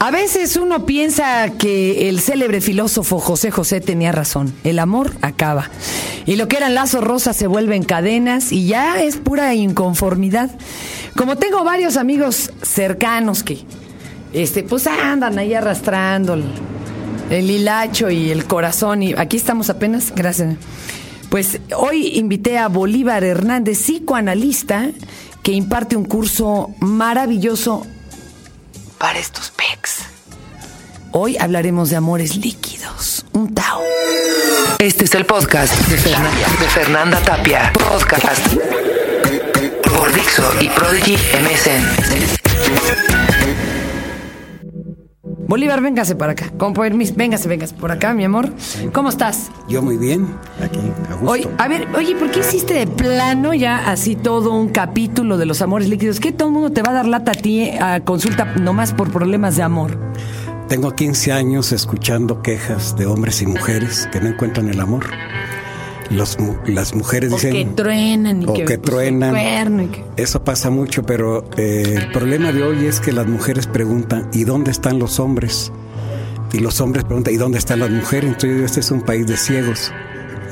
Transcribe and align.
A 0.00 0.10
veces 0.10 0.56
uno 0.56 0.86
piensa 0.86 1.50
que 1.58 2.08
el 2.08 2.20
célebre 2.20 2.62
filósofo 2.62 3.18
José 3.18 3.50
José 3.50 3.82
tenía 3.82 4.12
razón. 4.12 4.50
El 4.64 4.78
amor 4.78 5.12
acaba. 5.20 5.68
Y 6.24 6.36
lo 6.36 6.48
que 6.48 6.56
eran 6.56 6.74
lazos 6.74 7.04
rosas 7.04 7.36
se 7.36 7.46
vuelven 7.46 7.82
cadenas 7.82 8.50
y 8.50 8.66
ya 8.66 9.02
es 9.02 9.18
pura 9.18 9.54
inconformidad. 9.54 10.50
Como 11.16 11.36
tengo 11.36 11.64
varios 11.64 11.98
amigos 11.98 12.50
cercanos 12.62 13.42
que, 13.42 13.58
este, 14.32 14.62
pues 14.62 14.86
andan 14.86 15.38
ahí 15.38 15.52
arrastrando 15.52 16.32
el, 16.32 16.44
el 17.28 17.50
hilacho 17.50 18.08
y 18.08 18.30
el 18.30 18.46
corazón. 18.46 19.02
Y 19.02 19.12
aquí 19.12 19.36
estamos 19.36 19.68
apenas, 19.68 20.14
gracias. 20.14 20.56
Pues 21.28 21.60
hoy 21.76 22.16
invité 22.16 22.56
a 22.56 22.68
Bolívar 22.68 23.22
Hernández, 23.22 23.78
psicoanalista, 23.78 24.88
que 25.42 25.52
imparte 25.52 25.94
un 25.94 26.06
curso 26.06 26.70
maravilloso 26.80 27.86
para 29.00 29.18
estos 29.18 29.50
pecs. 29.50 30.00
Hoy 31.10 31.38
hablaremos 31.38 31.88
de 31.88 31.96
amores 31.96 32.36
líquidos. 32.36 33.24
Un 33.32 33.54
Tao. 33.54 33.80
Este 34.78 35.06
es 35.06 35.14
el 35.14 35.24
podcast 35.24 35.74
de 35.88 35.96
Fernanda, 35.96 36.48
de 36.60 36.68
Fernanda 36.68 37.18
Tapia. 37.20 37.72
Podcast 37.72 38.46
por 39.82 40.12
Dixo 40.12 40.44
y 40.60 40.68
Prodigy 40.68 41.16
MSN. 41.16 42.30
Bolívar, 45.50 45.80
véngase 45.82 46.14
para 46.14 46.30
acá. 46.30 46.46
Con 46.56 46.74
permiso, 46.74 47.14
véngase, 47.16 47.48
véngase 47.48 47.74
por 47.74 47.90
acá, 47.90 48.14
mi 48.14 48.22
amor. 48.22 48.52
¿Cómo 48.92 49.08
estás? 49.08 49.50
Yo 49.68 49.82
muy 49.82 49.96
bien, 49.96 50.28
aquí, 50.62 50.78
a 51.10 51.14
gusto. 51.14 51.28
Oye, 51.28 51.48
a 51.58 51.66
ver, 51.66 51.88
oye, 51.96 52.14
¿por 52.14 52.30
qué 52.30 52.38
hiciste 52.38 52.72
de 52.72 52.86
plano 52.86 53.52
ya 53.52 53.90
así 53.90 54.14
todo 54.14 54.52
un 54.52 54.68
capítulo 54.68 55.38
de 55.38 55.46
los 55.46 55.60
amores 55.60 55.88
líquidos? 55.88 56.20
¿Qué 56.20 56.30
todo 56.30 56.46
el 56.50 56.54
mundo 56.54 56.70
te 56.70 56.82
va 56.82 56.90
a 56.90 56.94
dar 56.94 57.06
lata 57.06 57.32
a 57.32 57.34
ti 57.34 57.68
a 57.68 57.98
consulta 57.98 58.44
nomás 58.44 58.92
por 58.92 59.10
problemas 59.10 59.56
de 59.56 59.64
amor? 59.64 59.98
Tengo 60.68 60.94
15 60.94 61.32
años 61.32 61.72
escuchando 61.72 62.42
quejas 62.42 62.94
de 62.96 63.06
hombres 63.06 63.42
y 63.42 63.46
mujeres 63.46 64.08
que 64.12 64.20
no 64.20 64.28
encuentran 64.28 64.68
el 64.68 64.78
amor. 64.78 65.06
Los, 66.10 66.36
las 66.66 66.94
mujeres 66.94 67.32
O 67.32 67.36
dicen... 67.36 67.52
que 67.52 67.64
truenan 67.66 68.42
y 68.42 68.46
o 68.46 68.52
que, 68.52 68.64
que 68.64 68.78
pues, 68.78 68.82
truenan. 68.82 69.80
y 69.80 69.86
que- 69.88 70.04
Eso 70.16 70.42
pasa 70.42 70.68
mucho, 70.70 71.04
pero 71.04 71.44
eh, 71.56 71.94
el 71.98 72.12
problema 72.12 72.50
de 72.52 72.62
hoy 72.64 72.86
es 72.86 72.98
que 73.00 73.12
las 73.12 73.26
mujeres 73.28 73.66
preguntan, 73.68 74.28
¿y 74.32 74.42
dónde 74.44 74.70
están 74.72 74.98
los 74.98 75.20
hombres? 75.20 75.72
Y 76.52 76.58
los 76.58 76.80
hombres 76.80 77.04
preguntan, 77.04 77.32
¿y 77.32 77.36
dónde 77.36 77.58
están 77.58 77.78
las 77.78 77.90
mujeres? 77.90 78.24
Entonces 78.32 78.62
este 78.62 78.80
es 78.80 78.90
un 78.90 79.02
país 79.02 79.26
de 79.28 79.36
ciegos, 79.36 79.92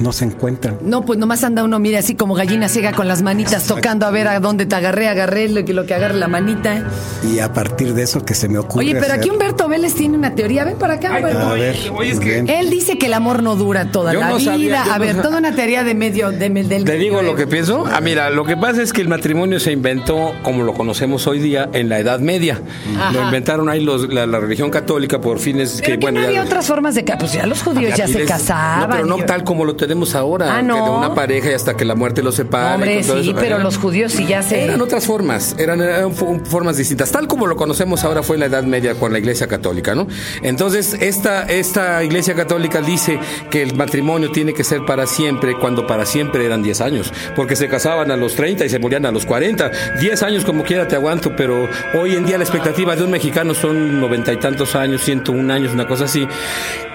no 0.01 0.13
se 0.13 0.25
encuentran. 0.25 0.79
No, 0.83 1.05
pues 1.05 1.19
nomás 1.19 1.43
anda 1.45 1.65
uno, 1.65 1.79
mira, 1.79 1.99
así 1.99 2.15
como 2.15 2.35
gallina 2.35 2.69
ciega 2.69 2.93
con 2.93 3.09
las 3.09 3.23
manitas 3.23 3.65
tocando 3.65 4.07
a 4.07 4.11
ver 4.11 4.29
a 4.29 4.41
dónde 4.41 4.67
te 4.67 4.75
agarré, 4.77 5.09
agarré 5.09 5.49
lo 5.49 5.65
que, 5.65 5.73
lo 5.75 5.87
que 5.87 5.95
agarre 5.95 6.15
la 6.15 6.29
manita. 6.29 6.85
Y 7.31 7.39
a 7.41 7.53
partir 7.53 7.95
de 7.95 8.03
eso 8.03 8.25
que 8.25 8.35
se 8.35 8.49
me 8.49 8.59
ocurre 8.59 8.85
Oye, 8.85 8.95
pero 8.95 9.07
hacer- 9.07 9.19
aquí 9.21 9.31
Humberto 9.31 9.69
Vélez 9.69 9.95
tiene 9.95 10.17
una 10.17 10.35
teoría. 10.35 10.65
Ven 10.65 10.77
para 10.79 10.95
acá, 10.95 11.17
Humberto. 11.17 11.39
A 11.49 11.55
ver, 11.55 11.77
Oye, 11.95 12.11
es 12.13 12.21
que-. 12.21 12.39
Él 12.59 12.71
dice 12.71 12.99
que 12.99 13.07
el 13.07 13.15
amor 13.15 13.43
no 13.43 13.57
dura 13.57 13.91
toda 13.91 14.13
Yo 14.13 14.21
la 14.21 14.31
no 14.31 14.37
vida. 14.37 14.53
sabía, 14.53 14.83
a 14.95 14.99
no 14.99 15.05
ver, 15.05 15.23
toda 15.23 15.39
una 15.39 15.55
teoría 15.55 15.85
de 15.85 15.95
medio, 15.95 16.31
de, 16.31 16.49
del 16.51 16.85
Te 16.85 16.95
digo 16.97 17.17
medio 17.19 17.31
lo 17.33 17.37
que 17.37 17.47
pienso. 17.47 17.85
Ah, 17.93 18.01
mira, 18.01 18.31
lo 18.31 18.45
que 18.45 18.57
pasa 18.57 18.83
es 18.83 18.93
que 18.93 19.01
el 19.01 19.09
matrimonio 19.09 19.59
se 19.61 19.73
inventó 19.73 20.33
como 20.43 20.63
lo 20.63 20.75
conocemos 20.75 21.27
hoy 21.27 21.39
día 21.41 21.69
en 21.73 21.89
la 21.89 21.99
Edad 21.99 22.21
Media. 22.21 22.61
Ajá. 22.97 23.13
Lo 23.13 23.23
inventaron 23.23 23.69
ahí 23.69 23.83
los- 23.83 24.09
la, 24.13 24.27
la 24.27 24.39
religión 24.41 24.71
católica 24.71 25.21
por 25.21 25.39
fines 25.39 25.77
Pero 25.81 25.87
que, 25.87 25.93
que 25.93 25.99
bueno, 25.99 26.21
no 26.21 26.27
había 26.27 26.41
ya- 26.43 26.47
otras 26.47 26.67
formas 26.67 26.95
de... 26.95 27.03
Pues 27.19 27.33
ya 27.33 27.47
los 27.47 27.63
judíos 27.63 27.95
ya 27.97 28.07
se 28.07 28.21
les- 28.21 28.29
casaban. 28.29 28.81
No, 28.81 28.89
pero 28.89 29.07
no 29.07 29.19
y- 29.19 29.23
tal 29.23 29.43
como 29.45 29.65
lo 29.65 29.75
tenemos 29.75 29.88
ahora. 30.15 30.57
Ah, 30.57 30.61
que 30.61 30.67
¿no? 30.67 30.75
de 30.85 30.91
una 30.91 31.15
pareja 31.15 31.51
y 31.51 31.55
hasta 31.55 31.77
que 31.77 31.85
la 31.85 31.95
muerte 31.95 32.23
los 32.23 32.35
separe. 32.35 32.75
Hombre, 32.75 33.03
sí, 33.03 33.11
eso. 33.11 33.33
pero 33.35 33.47
Eran- 33.57 33.63
los 33.63 33.79
judíos 33.79 34.13
sí 34.13 34.27
ya 34.27 34.43
se... 34.43 34.65
Eran 34.65 34.81
otras 34.81 35.07
formas, 35.07 35.55
eran, 35.59 35.81
eran 35.81 36.15
fo- 36.15 36.45
formas 36.45 36.77
distintas. 36.77 37.11
Tal 37.11 37.27
como 37.29 37.47
lo 37.47 37.57
conocemos 37.57 38.05
ahora 38.05 38.23
fue 38.23 38.37
en 38.37 38.41
la 38.41 38.47
Edad 38.47 38.63
Media 38.65 38.95
con 38.95 39.13
la 39.13 39.19
Iglesia 39.19 39.47
Católica, 39.47 39.95
¿no? 39.95 40.07
Entonces, 40.43 40.95
esta, 41.01 41.43
esta 41.45 42.03
Iglesia 42.05 42.35
Católica 42.35 42.81
dice 42.81 43.19
que 43.51 43.63
el 43.63 43.75
matrimonio 43.75 44.31
tiene 44.33 44.55
que 44.55 44.65
ser 44.65 44.85
para 44.85 45.07
siempre, 45.07 45.57
cuando 45.59 45.87
para 45.87 46.07
siempre 46.07 46.45
eran 46.45 46.63
10 46.63 46.81
años, 46.81 47.13
porque 47.37 47.57
se 47.57 47.69
casaban 47.69 48.11
a 48.11 48.17
los 48.17 48.35
30 48.35 48.65
y 48.65 48.69
se 48.69 48.79
morían 48.79 49.07
a 49.07 49.11
los 49.13 49.27
40. 49.27 49.71
10 50.01 50.23
años 50.23 50.45
como 50.45 50.65
quiera 50.65 50.87
te 50.89 50.97
aguanto, 50.97 51.35
pero 51.37 51.69
hoy 51.95 52.15
en 52.15 52.25
día 52.27 52.39
la 52.39 52.45
expectativa 52.45 52.95
de 52.97 53.03
un 53.05 53.11
mexicano 53.11 53.55
son 53.55 54.01
noventa 54.01 54.33
y 54.33 54.37
tantos 54.39 54.75
años, 54.75 55.03
101 55.03 55.53
años, 55.53 55.73
una 55.73 55.87
cosa 55.87 56.05
así. 56.05 56.27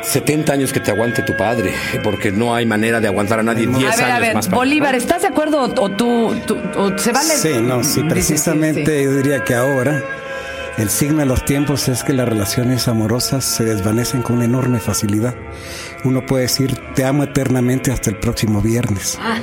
70 0.03 0.53
años 0.53 0.73
que 0.73 0.79
te 0.79 0.91
aguante 0.91 1.21
tu 1.23 1.35
padre, 1.37 1.73
porque 2.03 2.31
no 2.31 2.53
hay 2.55 2.65
manera 2.65 2.99
de 2.99 3.07
aguantar 3.07 3.39
a 3.39 3.43
nadie 3.43 3.65
10 3.67 3.77
A 3.77 3.79
ver, 3.95 4.03
años 4.05 4.17
a 4.17 4.19
ver, 4.19 4.33
más. 4.35 4.45
para- 4.47 4.57
Bolívar, 4.57 4.95
¿estás 4.95 5.21
de 5.21 5.29
acuerdo 5.29 5.61
o, 5.61 5.81
o 5.83 5.91
tú, 5.91 6.35
tú- 6.45 6.57
o 6.77 6.97
se 6.97 7.11
vale? 7.11 7.33
Sí, 7.35 7.49
no, 7.61 7.83
sí, 7.83 8.01
precisamente 8.03 8.85
sí, 8.97 9.03
yo 9.05 9.15
diría 9.15 9.43
que 9.43 9.55
ahora 9.55 10.03
el 10.77 10.89
signo 10.89 11.19
de 11.19 11.25
los 11.25 11.45
tiempos 11.45 11.87
es 11.87 12.03
que 12.03 12.13
las 12.13 12.27
relaciones 12.27 12.87
amorosas 12.87 13.45
se 13.45 13.63
desvanecen 13.63 14.21
con 14.23 14.37
una 14.37 14.45
enorme 14.45 14.79
facilidad. 14.79 15.35
Uno 16.03 16.25
puede 16.25 16.43
decir 16.43 16.75
te 16.95 17.05
amo 17.05 17.23
eternamente 17.23 17.91
hasta 17.91 18.09
el 18.09 18.17
próximo 18.17 18.59
viernes. 18.61 19.17
Ah. 19.21 19.37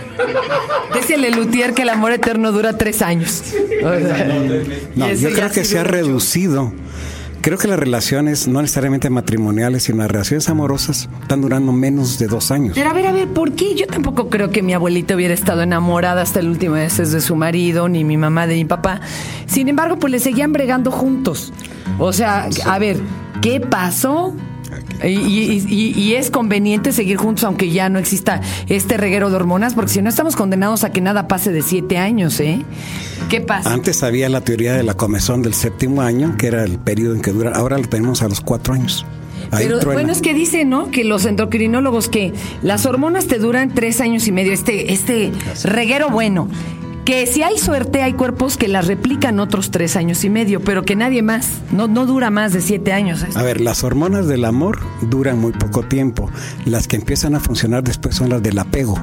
Dice 0.95 1.17
Lelutier 1.17 1.73
que 1.73 1.83
el 1.83 1.89
amor 1.89 2.13
eterno 2.13 2.51
dura 2.53 2.77
tres 2.77 3.01
años. 3.01 3.45
O 3.83 3.91
sea, 3.99 4.27
No, 4.97 5.13
yo 5.15 5.31
creo 5.31 5.51
que 5.51 5.65
se 5.65 5.79
ha 5.79 5.83
mucho. 5.83 5.93
reducido. 5.93 6.73
Creo 7.41 7.57
que 7.57 7.69
las 7.69 7.79
relaciones, 7.79 8.49
no 8.49 8.61
necesariamente 8.61 9.09
matrimoniales, 9.09 9.85
sino 9.85 9.99
las 9.99 10.11
relaciones 10.11 10.49
amorosas, 10.51 11.09
están 11.23 11.41
durando 11.41 11.73
menos 11.73 12.19
de 12.19 12.27
dos 12.27 12.51
años. 12.51 12.73
Pero 12.75 12.91
a 12.91 12.93
ver, 12.93 13.07
a 13.07 13.13
ver, 13.13 13.29
¿por 13.29 13.53
qué? 13.53 13.75
Yo 13.75 13.87
tampoco 13.87 14.29
creo 14.29 14.51
que 14.51 14.63
mi 14.63 14.75
abuelita 14.75 15.15
hubiera 15.15 15.33
estado 15.33 15.63
enamorada 15.63 16.21
hasta 16.21 16.41
el 16.41 16.49
último 16.49 16.75
mes 16.75 16.99
de 16.99 17.21
su 17.21 17.37
marido, 17.37 17.89
ni 17.89 18.05
mi 18.05 18.19
mamá 18.19 18.47
de 18.47 18.57
mi 18.57 18.67
papá. 18.67 19.01
Sin 19.47 19.69
embargo, 19.69 19.99
pues 19.99 20.11
le 20.11 20.19
seguían 20.19 20.53
bregando 20.53 20.91
juntos. 20.91 21.53
O 21.99 22.13
sea, 22.13 22.49
a 22.67 22.79
ver, 22.79 22.99
¿qué 23.41 23.59
pasó? 23.61 24.35
Y, 25.05 25.09
y- 25.09 25.65
y- 25.69 25.99
y 26.01 26.15
es 26.15 26.31
conveniente 26.31 26.93
seguir 26.93 27.17
juntos 27.17 27.45
aunque 27.45 27.71
ya 27.71 27.89
no 27.89 27.99
exista 27.99 28.41
este 28.69 28.97
reguero 28.97 29.31
de 29.31 29.37
hormonas, 29.37 29.75
porque 29.75 29.93
si 29.93 30.03
no 30.03 30.09
estamos 30.09 30.37
condenados 30.37 30.85
a 30.85 30.91
que 30.93 31.01
nada 31.01 31.27
pase 31.29 31.53
de 31.53 31.63
siete 31.63 31.99
años, 31.99 32.39
¿eh? 32.41 32.63
¿Qué 33.29 33.41
pasa? 33.41 33.73
Antes 33.73 34.03
había 34.03 34.29
la 34.29 34.41
teoría 34.43 34.75
de 34.75 34.83
la 34.83 34.95
comezón 34.95 35.43
del 35.43 35.55
séptimo 35.55 36.03
año, 36.03 36.37
que 36.37 36.47
era 36.49 36.65
el 36.65 36.79
periodo 36.79 37.15
en 37.15 37.23
que 37.23 37.31
dura. 37.33 37.53
Ahora 37.55 37.79
lo 37.79 37.89
tenemos 37.89 38.23
a 38.23 38.29
los 38.29 38.41
cuatro 38.41 38.75
años. 38.75 39.05
Ahí 39.53 39.65
Pero 39.65 39.79
truena. 39.81 39.95
bueno, 39.95 40.13
es 40.13 40.21
que 40.23 40.33
dicen, 40.33 40.69
¿no? 40.71 40.91
Que 40.93 41.03
los 41.03 41.25
endocrinólogos 41.25 42.09
que 42.09 42.33
las 42.63 42.87
hormonas 42.87 43.27
te 43.27 43.39
duran 43.39 43.75
tres 43.75 44.01
años 44.01 44.27
y 44.29 44.33
medio, 44.33 44.53
este, 44.53 44.93
este 44.93 45.33
reguero 45.65 46.09
bueno. 46.11 46.49
Que 47.11 47.27
si 47.27 47.43
hay 47.43 47.59
suerte, 47.59 48.03
hay 48.05 48.13
cuerpos 48.13 48.57
que 48.57 48.69
las 48.69 48.87
replican 48.87 49.41
otros 49.41 49.73
tres 49.73 49.97
años 49.97 50.23
y 50.23 50.31
medio, 50.31 50.61
pero 50.61 50.85
que 50.85 50.95
nadie 50.95 51.23
más, 51.23 51.49
no, 51.73 51.89
no 51.89 52.07
dura 52.07 52.31
más 52.31 52.53
de 52.53 52.61
siete 52.61 52.93
años. 52.93 53.25
A 53.35 53.43
ver, 53.43 53.61
las 53.61 53.83
hormonas 53.83 54.29
del 54.29 54.45
amor 54.45 54.79
duran 55.03 55.41
muy 55.41 55.51
poco 55.51 55.83
tiempo. 55.83 56.31
Las 56.67 56.87
que 56.87 56.95
empiezan 56.95 57.35
a 57.35 57.41
funcionar 57.41 57.83
después 57.83 58.15
son 58.15 58.29
las 58.29 58.41
del 58.45 58.57
apego. 58.61 58.97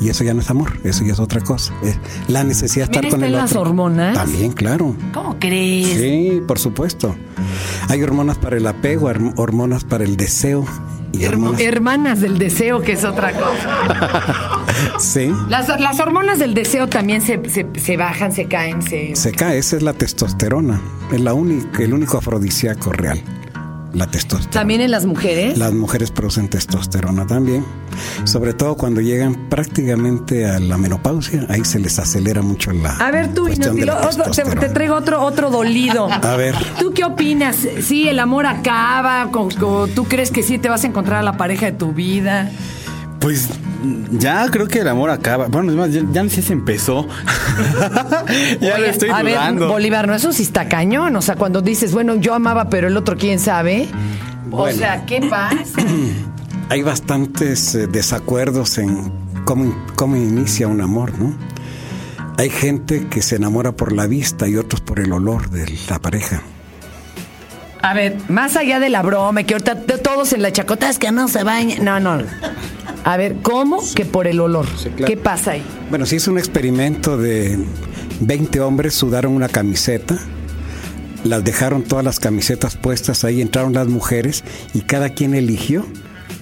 Y 0.00 0.08
eso 0.08 0.24
ya 0.24 0.34
no 0.34 0.40
es 0.40 0.50
amor, 0.50 0.80
eso 0.82 1.04
ya 1.04 1.12
es 1.12 1.20
otra 1.20 1.40
cosa. 1.42 1.72
Es 1.84 1.96
la 2.26 2.42
necesidad 2.42 2.88
de 2.88 2.94
¿También 2.94 3.14
estar 3.14 3.20
con 3.20 3.24
el 3.24 3.32
las 3.34 3.50
otro. 3.52 3.60
hormonas? 3.60 4.14
También, 4.14 4.50
claro. 4.50 4.96
¿Cómo 5.12 5.36
crees? 5.38 5.96
Sí, 5.96 6.42
por 6.48 6.58
supuesto. 6.58 7.14
Hay 7.88 8.02
hormonas 8.02 8.36
para 8.36 8.56
el 8.56 8.66
apego, 8.66 9.08
horm- 9.08 9.32
hormonas 9.36 9.84
para 9.84 10.02
el 10.02 10.16
deseo 10.16 10.66
y. 11.18 11.62
Hermanas 11.62 12.20
del 12.20 12.38
deseo, 12.38 12.80
que 12.82 12.92
es 12.92 13.04
otra 13.04 13.32
cosa. 13.32 14.60
Sí, 14.98 15.30
Las, 15.48 15.68
las 15.80 16.00
hormonas 16.00 16.38
del 16.40 16.52
deseo 16.52 16.88
también 16.88 17.20
se, 17.20 17.48
se, 17.48 17.66
se 17.76 17.96
bajan, 17.96 18.32
se 18.32 18.46
caen, 18.46 18.82
se... 18.82 19.14
se 19.14 19.30
cae. 19.32 19.58
Esa 19.58 19.76
es 19.76 19.82
la 19.82 19.92
testosterona. 19.92 20.80
Es 21.12 21.20
la 21.20 21.32
única, 21.32 21.82
el 21.82 21.94
único 21.94 22.18
afrodisíaco 22.18 22.92
real. 22.92 23.22
La 23.94 24.06
testosterona. 24.08 24.50
También 24.50 24.80
en 24.80 24.90
las 24.90 25.06
mujeres. 25.06 25.56
Las 25.56 25.72
mujeres 25.72 26.10
producen 26.10 26.48
testosterona 26.48 27.26
también, 27.26 27.64
sobre 28.24 28.52
todo 28.52 28.76
cuando 28.76 29.00
llegan 29.00 29.48
prácticamente 29.48 30.46
a 30.46 30.58
la 30.58 30.76
menopausia, 30.76 31.46
ahí 31.48 31.64
se 31.64 31.78
les 31.78 31.98
acelera 31.98 32.42
mucho 32.42 32.72
la. 32.72 32.90
A 32.96 33.10
ver, 33.10 33.32
tú, 33.34 33.48
Inútil, 33.48 33.88
otro- 33.90 34.30
te, 34.30 34.68
traigo 34.68 34.94
otro, 34.96 35.22
otro 35.22 35.50
dolido. 35.50 36.08
A 36.10 36.36
ver. 36.36 36.54
¿Tú 36.80 36.92
qué 36.92 37.04
opinas? 37.04 37.56
¿Sí, 37.82 38.08
el 38.08 38.18
amor 38.18 38.46
acaba? 38.46 39.30
¿Con- 39.30 39.50
con- 39.52 39.90
¿Tú 39.90 40.04
crees 40.04 40.30
que 40.30 40.42
sí 40.42 40.58
te 40.58 40.68
vas 40.68 40.84
a 40.84 40.86
encontrar 40.88 41.20
a 41.20 41.22
la 41.22 41.36
pareja 41.36 41.66
de 41.66 41.72
tu 41.72 41.92
vida? 41.92 42.50
Pues 43.20 43.48
ya 44.10 44.48
creo 44.50 44.66
que 44.66 44.80
el 44.80 44.88
amor 44.88 45.10
acaba. 45.10 45.46
Bueno, 45.46 45.70
es 45.70 45.76
más, 45.76 45.92
ya, 45.92 46.02
ya 46.12 46.22
no 46.22 46.30
sé 46.30 46.42
si 46.42 46.52
empezó. 46.52 47.06
ya 48.60 48.78
lo 48.78 48.84
Oye, 48.84 48.90
estoy 48.90 49.10
a 49.10 49.22
ver. 49.22 49.54
Bolívar, 49.54 50.06
no, 50.06 50.14
eso 50.14 50.32
sí 50.32 50.42
está 50.42 50.68
cañón. 50.68 51.14
O 51.16 51.22
sea, 51.22 51.36
cuando 51.36 51.60
dices, 51.62 51.92
bueno, 51.92 52.16
yo 52.16 52.34
amaba, 52.34 52.68
pero 52.68 52.88
el 52.88 52.96
otro 52.96 53.16
quién 53.16 53.38
sabe. 53.38 53.88
O 54.50 54.70
sea, 54.70 55.04
¿qué 55.06 55.20
pasa? 55.22 55.82
Hay 56.70 56.82
bastantes 56.82 57.74
eh, 57.74 57.86
desacuerdos 57.86 58.78
en 58.78 59.12
cómo, 59.44 59.74
cómo 59.96 60.16
inicia 60.16 60.66
un 60.68 60.80
amor, 60.80 61.18
¿no? 61.18 61.34
Hay 62.38 62.50
gente 62.50 63.06
que 63.08 63.22
se 63.22 63.36
enamora 63.36 63.72
por 63.72 63.92
la 63.92 64.06
vista 64.06 64.48
y 64.48 64.56
otros 64.56 64.80
por 64.80 64.98
el 64.98 65.12
olor 65.12 65.50
de 65.50 65.72
la 65.88 65.98
pareja. 66.00 66.42
A 67.84 67.92
ver, 67.92 68.16
más 68.28 68.56
allá 68.56 68.80
de 68.80 68.88
la 68.88 69.02
broma, 69.02 69.42
que 69.42 69.54
ahorita 69.54 69.82
todos 70.02 70.32
en 70.32 70.40
la 70.40 70.50
chacota 70.50 70.88
es 70.88 70.98
que 70.98 71.12
no 71.12 71.28
se 71.28 71.44
bañan. 71.44 71.84
No, 71.84 72.00
no. 72.00 72.22
A 73.04 73.16
ver, 73.16 73.36
¿cómo 73.42 73.82
que 73.94 74.04
por 74.04 74.26
el 74.26 74.40
olor? 74.40 74.66
claro. 74.66 75.06
¿Qué 75.06 75.16
pasa 75.16 75.52
ahí? 75.52 75.62
Bueno, 75.90 76.06
se 76.06 76.16
hizo 76.16 76.30
un 76.30 76.38
experimento 76.38 77.16
de 77.16 77.58
20 78.20 78.60
hombres 78.60 78.94
sudaron 78.94 79.32
una 79.32 79.48
camiseta 79.48 80.18
las 81.24 81.42
dejaron 81.42 81.82
todas 81.82 82.04
las 82.04 82.20
camisetas 82.20 82.76
puestas 82.76 83.24
ahí, 83.24 83.40
entraron 83.40 83.72
las 83.72 83.88
mujeres 83.88 84.44
y 84.74 84.82
cada 84.82 85.08
quien 85.10 85.34
eligió 85.34 85.86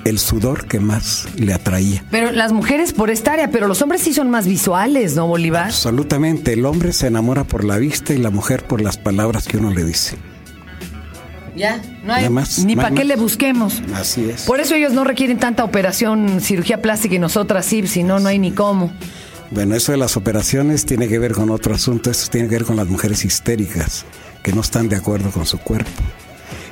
el 0.05 0.19
sudor 0.19 0.67
que 0.67 0.81
más 0.81 1.29
le 1.37 1.55
atraía. 1.55 2.05
Pero 2.11 2.33
las 2.33 2.53
mujeres 2.53 2.93
por 2.93 3.11
esta 3.11 3.35
área, 3.35 3.51
pero 3.51 3.69
los 3.69 3.81
hombres 3.83 4.03
sí 4.03 4.13
son 4.13 4.31
más 4.31 4.47
visuales, 4.47 5.15
¿no, 5.15 5.29
Bolívar? 5.29 5.67
Absolutamente, 5.67 6.55
el 6.55 6.67
hombre 6.67 6.93
se 6.93 7.07
enamora 7.07 7.45
por 7.45 7.65
la 7.65 7.79
vista 7.79 8.13
y 8.13 8.19
la 8.19 8.31
mujer 8.31 8.65
por 8.65 8.81
las 8.81 8.99
palabras 8.99 9.47
que 9.47 9.59
uno 9.59 9.71
le 9.71 9.85
dice. 9.85 10.17
Ya, 11.55 11.83
no 12.05 12.15
hay 12.15 12.29
más, 12.31 12.65
ni 12.65 12.77
para 12.77 12.93
qué 12.93 13.05
le 13.05 13.17
busquemos. 13.17 13.83
Así 13.95 14.31
es. 14.31 14.43
Por 14.43 14.61
eso 14.61 14.75
ellos 14.75 14.93
no 14.93 15.05
requieren 15.05 15.39
tanta 15.39 15.65
operación, 15.65 16.41
cirugía 16.41 16.81
plástica 16.81 17.15
y 17.15 17.19
nosotras 17.19 17.67
sí, 17.67 17.87
si 17.87 18.03
no, 18.03 18.21
no 18.21 18.29
hay 18.29 18.39
ni 18.39 18.53
cómo. 18.53 18.91
Bueno, 19.51 19.75
eso 19.75 19.93
de 19.93 19.99
las 19.99 20.17
operaciones 20.17 20.87
tiene 20.87 21.09
que 21.09 21.19
ver 21.19 21.33
con 21.33 21.51
otro 21.51 21.75
asunto, 21.75 22.11
eso 22.11 22.31
tiene 22.31 22.49
que 22.49 22.55
ver 22.55 22.65
con 22.65 22.77
las 22.77 22.89
mujeres 22.89 23.25
histéricas, 23.27 24.07
que 24.43 24.53
no 24.53 24.63
están 24.63 24.89
de 24.89 24.97
acuerdo 24.97 25.31
con 25.31 25.45
su 25.45 25.59
cuerpo. 25.59 25.91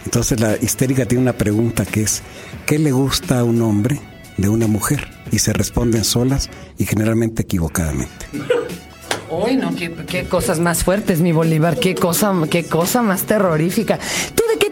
Entonces 0.06 0.40
la 0.40 0.56
histérica 0.56 1.04
tiene 1.04 1.22
una 1.22 1.34
pregunta 1.34 1.84
que 1.84 2.02
es, 2.02 2.22
¿qué 2.64 2.78
le 2.78 2.90
gusta 2.90 3.40
a 3.40 3.44
un 3.44 3.60
hombre 3.60 4.00
de 4.38 4.48
una 4.48 4.66
mujer? 4.66 5.08
Y 5.30 5.40
se 5.40 5.52
responden 5.52 6.04
solas 6.04 6.48
y 6.78 6.86
generalmente 6.86 7.42
equivocadamente. 7.42 8.26
Uy, 9.30 9.56
no, 9.56 9.74
qué, 9.76 9.92
qué 10.08 10.24
cosas 10.24 10.58
más 10.58 10.82
fuertes, 10.82 11.20
mi 11.20 11.32
Bolívar, 11.32 11.78
qué 11.78 11.94
cosa, 11.94 12.34
qué 12.50 12.64
cosa 12.64 13.02
más 13.02 13.24
terrorífica. 13.24 13.98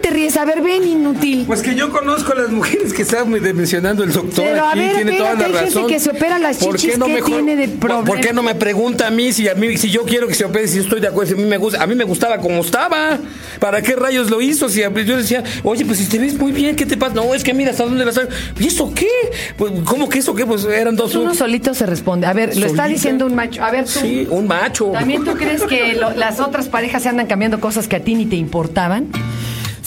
¿Tú 0.08 0.14
de 0.14 0.20
qué 0.20 0.24
te 0.24 0.30
ríes? 0.32 0.36
A 0.36 0.44
ver, 0.44 0.62
ven, 0.62 0.86
inútil. 0.86 1.44
Pues 1.46 1.62
que 1.62 1.74
yo 1.74 1.90
conozco 1.90 2.32
a 2.32 2.36
las 2.36 2.50
mujeres 2.50 2.92
que 2.92 3.02
está 3.02 3.24
muy- 3.24 3.40
mencionando 3.40 4.04
el 4.04 4.12
doctor 4.12 4.44
Pero, 4.44 4.64
a 4.64 4.70
aquí, 4.70 4.78
ver, 4.80 4.94
tiene 4.96 5.12
toda 5.18 5.34
la 5.34 5.38
hay 5.46 5.52
gente 5.52 5.64
razón. 5.66 5.86
que 5.86 5.98
se 6.00 6.10
opera 6.10 6.38
las 6.38 6.58
¿Por 6.58 6.76
chichis, 6.76 6.92
qué 6.92 6.98
no 6.98 7.06
¿qué 7.06 7.14
mejor- 7.14 7.30
tiene 7.32 7.56
de 7.56 7.68
por- 7.68 7.78
problema? 7.78 8.04
¿Por 8.04 8.20
qué 8.20 8.32
no 8.32 8.42
me 8.42 8.54
pregunta 8.54 9.06
a 9.06 9.10
mí 9.10 9.32
si 9.32 9.48
a 9.48 9.54
mí 9.54 9.76
si 9.76 9.90
yo 9.90 10.04
quiero 10.04 10.26
que 10.28 10.34
se 10.34 10.44
opere 10.44 10.66
si 10.68 10.78
estoy 10.78 11.00
de 11.00 11.08
acuerdo, 11.08 11.34
si 11.34 11.40
a 11.40 11.42
mí 11.42 11.48
me 11.48 11.56
gusta, 11.56 11.82
a 11.82 11.86
mí 11.86 11.94
me 11.94 12.04
gustaba 12.04 12.38
como 12.38 12.60
estaba? 12.60 13.18
¿Para 13.60 13.82
qué 13.82 13.96
rayos 13.96 14.30
lo 14.30 14.40
hizo? 14.40 14.68
Si 14.68 14.80
yo 14.80 15.16
decía, 15.16 15.42
"Oye, 15.64 15.84
pues 15.84 15.98
si 15.98 16.06
te 16.06 16.18
ves 16.18 16.34
muy 16.38 16.52
bien, 16.52 16.76
¿qué 16.76 16.86
te 16.86 16.96
pasa?" 16.96 17.14
No, 17.14 17.34
es 17.34 17.42
que 17.44 17.52
mira 17.54 17.70
hasta 17.70 17.84
dónde 17.84 18.04
la 18.04 18.12
sabes. 18.12 18.30
¿Y 18.58 18.66
eso 18.68 18.92
qué? 18.94 19.08
Pues 19.56 19.72
¿cómo 19.84 20.08
que 20.08 20.18
eso 20.20 20.34
qué? 20.34 20.46
Pues 20.46 20.64
eran 20.64 20.96
dos 20.96 21.14
Uno 21.14 21.34
solito 21.34 21.74
se 21.74 21.86
responde. 21.86 22.26
A 22.26 22.32
ver, 22.32 22.56
lo 22.56 22.66
está 22.66 22.86
diciendo 22.86 23.26
un 23.26 23.34
macho. 23.34 23.62
A 23.62 23.70
ver, 23.70 23.84
tú. 23.84 24.00
Sí, 24.00 24.26
un 24.30 24.46
macho. 24.46 24.86
¿También 24.92 25.24
tú 25.24 25.32
crees 25.34 25.62
que 25.64 25.94
lo- 25.94 26.10
las 26.14 26.40
otras 26.40 26.68
parejas 26.68 27.02
se 27.02 27.08
andan 27.08 27.26
cambiando 27.26 27.60
cosas 27.60 27.88
que 27.88 27.96
a 27.96 28.00
ti 28.00 28.14
ni 28.14 28.26
te 28.26 28.36
importaban? 28.36 29.06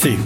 Sí. 0.02 0.18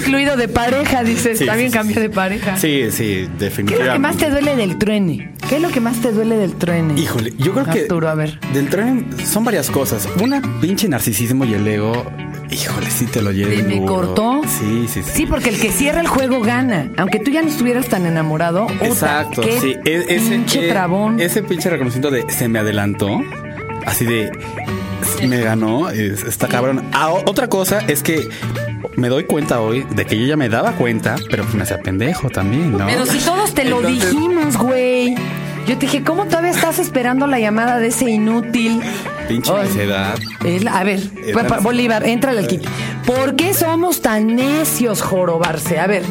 Incluido 0.00 0.36
de 0.36 0.48
pareja, 0.48 1.02
dices. 1.04 1.38
Sí, 1.38 1.46
También 1.46 1.70
sí, 1.70 1.78
sí. 1.94 2.00
de 2.00 2.10
pareja. 2.10 2.56
Sí, 2.56 2.84
sí, 2.90 3.04
¿Qué 3.04 3.22
es 3.24 3.38
definitivamente. 3.38 3.86
lo 3.86 3.92
que 3.92 3.98
más 3.98 4.16
te 4.16 4.30
duele 4.30 4.56
del 4.56 4.78
truene? 4.78 5.32
¿Qué 5.48 5.56
es 5.56 5.62
lo 5.62 5.68
que 5.68 5.80
más 5.80 6.00
te 6.00 6.12
duele 6.12 6.36
del 6.36 6.54
truene? 6.54 6.98
Híjole, 6.98 7.32
yo 7.36 7.52
creo 7.52 7.66
que 7.66 7.80
Arturo, 7.82 8.08
a 8.08 8.14
ver. 8.14 8.38
del 8.54 8.68
tren 8.70 9.06
son 9.24 9.44
varias 9.44 9.70
cosas. 9.70 10.08
Una 10.22 10.40
pinche 10.60 10.88
narcisismo 10.88 11.44
y 11.44 11.52
el 11.54 11.66
ego. 11.68 12.06
Híjole, 12.50 12.90
sí 12.90 13.06
te 13.06 13.20
lo 13.22 13.32
llevo. 13.32 13.52
¿Y 13.52 13.62
me 13.62 13.84
cortó? 13.86 14.42
Sí, 14.46 14.86
sí, 14.88 15.02
sí. 15.02 15.10
Sí, 15.14 15.26
porque 15.26 15.48
el 15.50 15.58
que 15.60 15.70
cierra 15.70 16.00
el 16.00 16.06
juego 16.08 16.40
gana. 16.40 16.90
Aunque 16.96 17.18
tú 17.18 17.30
ya 17.30 17.42
no 17.42 17.48
estuvieras 17.48 17.86
tan 17.88 18.06
enamorado. 18.06 18.66
Exacto, 18.80 19.42
qué 19.42 19.60
sí. 19.60 19.76
E- 19.84 20.04
ese, 20.08 20.30
pinche 20.30 20.66
eh, 20.66 20.70
trabón. 20.70 21.20
ese 21.20 21.42
pinche 21.42 21.68
reconocimiento 21.70 22.10
de 22.10 22.24
se 22.30 22.48
me 22.48 22.58
adelantó, 22.58 23.22
así 23.86 24.04
de 24.04 24.30
me 25.28 25.40
ganó, 25.40 25.90
es- 25.90 26.22
está 26.24 26.48
cabrón. 26.48 26.84
Ah, 26.92 27.10
otra 27.12 27.48
cosa 27.48 27.80
es 27.86 28.02
que 28.02 28.28
me 28.96 29.08
doy 29.08 29.24
cuenta 29.24 29.60
hoy 29.60 29.86
de 29.94 30.04
que 30.06 30.18
yo 30.18 30.26
ya 30.26 30.36
me 30.36 30.48
daba 30.48 30.72
cuenta, 30.72 31.16
pero 31.30 31.44
pues 31.44 31.54
me 31.54 31.62
hacía 31.62 31.80
pendejo 31.80 32.28
también, 32.30 32.72
¿no? 32.76 32.86
Pero 32.86 33.06
si 33.06 33.18
todos 33.18 33.54
te 33.54 33.64
lo 33.64 33.78
Entonces- 33.78 34.10
dijimos, 34.12 34.56
güey. 34.56 35.14
Yo 35.64 35.78
te 35.78 35.86
dije, 35.86 36.02
¿cómo 36.02 36.24
todavía 36.24 36.50
estás 36.50 36.80
esperando 36.80 37.28
la 37.28 37.38
llamada 37.38 37.78
de 37.78 37.86
ese 37.86 38.10
inútil? 38.10 38.80
Pinche 39.28 39.52
a 39.52 40.82
ver, 40.82 41.00
Bolívar, 41.62 42.04
entra 42.04 42.32
al 42.32 42.46
kit. 42.48 42.62
¿Por 43.06 43.36
qué 43.36 43.54
somos 43.54 44.00
tan 44.02 44.34
necios, 44.34 45.02
jorobarse? 45.02 45.78
A 45.78 45.86
ver, 45.86 46.02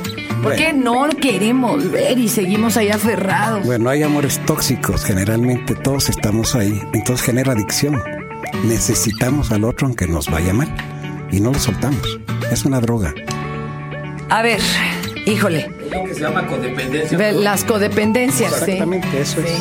¿por 0.41 0.55
qué 0.55 0.71
no 0.71 1.09
queremos 1.09 1.91
ver 1.91 2.17
y 2.17 2.29
seguimos 2.29 2.77
ahí 2.77 2.89
aferrados? 2.89 3.65
Bueno, 3.65 3.89
hay 3.89 4.03
amores 4.03 4.39
tóxicos, 4.45 5.03
generalmente 5.03 5.75
todos 5.75 6.07
estamos 6.09 6.55
ahí, 6.55 6.81
entonces 6.93 7.25
genera 7.25 7.51
adicción. 7.51 8.01
Necesitamos 8.65 9.51
al 9.51 9.63
otro 9.63 9.87
aunque 9.87 10.07
nos 10.07 10.29
vaya 10.29 10.53
mal 10.53 10.73
y 11.31 11.39
no 11.39 11.51
lo 11.51 11.59
soltamos. 11.59 12.19
Es 12.51 12.65
una 12.65 12.79
droga. 12.79 13.13
A 14.29 14.41
ver, 14.41 14.59
híjole, 15.25 15.69
Lo 15.91 16.03
que 16.05 16.13
se 16.13 16.21
llama 16.21 16.45
codependencia. 16.47 17.31
las 17.33 17.63
codependencias, 17.63 18.53
sí. 18.53 18.71
Exactamente, 18.71 19.21
eso 19.21 19.41
es. 19.41 19.51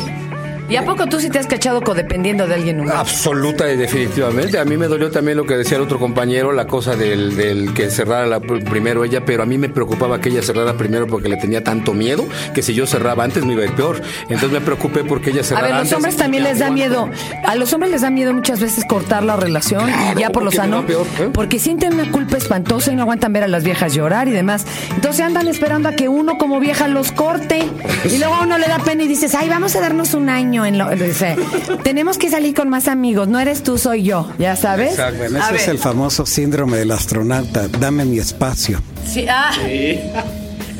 ¿Y 0.71 0.77
a 0.77 0.85
poco 0.85 1.05
tú 1.07 1.19
sí 1.19 1.29
te 1.29 1.37
has 1.37 1.47
cachado 1.47 1.81
codependiendo 1.81 2.47
de 2.47 2.53
alguien 2.55 2.79
humano? 2.79 2.97
Absoluta 2.99 3.69
y 3.71 3.75
definitivamente. 3.75 4.57
A 4.57 4.63
mí 4.63 4.77
me 4.77 4.87
dolió 4.87 5.11
también 5.11 5.35
lo 5.37 5.45
que 5.45 5.57
decía 5.57 5.75
el 5.77 5.83
otro 5.83 5.99
compañero, 5.99 6.53
la 6.53 6.65
cosa 6.65 6.95
del, 6.95 7.35
del 7.35 7.73
que 7.73 7.89
cerrara 7.89 8.25
la- 8.25 8.39
primero 8.39 9.03
ella, 9.03 9.25
pero 9.25 9.43
a 9.43 9.45
mí 9.45 9.57
me 9.57 9.67
preocupaba 9.67 10.21
que 10.21 10.29
ella 10.29 10.41
cerrara 10.41 10.77
primero 10.77 11.07
porque 11.07 11.27
le 11.27 11.35
tenía 11.35 11.61
tanto 11.63 11.93
miedo 11.93 12.25
que 12.53 12.61
si 12.61 12.73
yo 12.73 12.87
cerraba 12.87 13.25
antes 13.25 13.43
me 13.45 13.51
iba 13.53 13.63
a 13.63 13.65
ir 13.65 13.73
peor. 13.73 14.01
Entonces 14.29 14.51
me 14.51 14.61
preocupé 14.61 15.03
porque 15.03 15.31
ella 15.31 15.41
A 15.41 15.43
cerrara 15.43 15.67
ver, 15.67 15.73
los 15.73 15.81
antes. 15.81 15.93
hombres 15.97 16.15
también 16.15 16.43
les 16.45 16.59
da 16.59 16.69
miedo. 16.71 17.09
A 17.45 17.55
los 17.55 17.73
hombres 17.73 17.91
les 17.91 18.01
da 18.01 18.09
miedo 18.09 18.33
muchas 18.33 18.61
veces 18.61 18.85
cortar 18.85 19.23
la 19.23 19.35
relación 19.35 19.89
y 20.15 20.19
ya 20.21 20.29
por 20.29 20.43
lo 20.43 20.51
sano. 20.51 20.85
peor, 20.85 21.05
¿eh? 21.19 21.29
Porque 21.33 21.59
sienten 21.59 21.95
una 21.95 22.09
culpa 22.11 22.37
espantosa 22.37 22.93
y 22.93 22.95
no 22.95 23.01
aguantan 23.01 23.33
ver 23.33 23.43
a 23.43 23.47
las 23.49 23.65
viejas 23.65 23.93
llorar 23.93 24.29
y 24.29 24.31
demás. 24.31 24.65
Entonces 24.95 25.19
andan 25.25 25.49
esperando 25.49 25.89
a 25.89 25.93
que 25.97 26.07
uno 26.07 26.37
como 26.37 26.61
vieja 26.61 26.87
los 26.87 27.11
corte. 27.11 27.65
Y 28.09 28.17
luego 28.19 28.35
a 28.35 28.43
uno 28.43 28.57
le 28.57 28.67
da 28.67 28.79
pena 28.79 29.03
y 29.03 29.07
dices, 29.09 29.35
ay, 29.35 29.49
vamos 29.49 29.75
a 29.75 29.81
darnos 29.81 30.13
un 30.13 30.29
año 30.29 30.60
en 30.65 30.77
lo. 30.77 30.89
Dice, 30.91 31.35
tenemos 31.83 32.17
que 32.17 32.29
salir 32.29 32.53
con 32.53 32.69
más 32.69 32.87
amigos. 32.87 33.27
No 33.27 33.39
eres 33.39 33.63
tú, 33.63 33.77
soy 33.77 34.03
yo. 34.03 34.29
¿Ya 34.37 34.55
sabes? 34.55 34.91
Exacto. 34.91 35.17
Bueno, 35.19 35.39
ese 35.39 35.55
es 35.55 35.61
ver. 35.61 35.69
el 35.71 35.77
famoso 35.79 36.25
síndrome 36.25 36.77
del 36.77 36.91
astronauta. 36.91 37.67
Dame 37.67 38.05
mi 38.05 38.19
espacio, 38.19 38.81
Sí, 39.07 39.25
ah. 39.29 39.51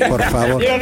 por 0.08 0.22
favor. 0.24 0.62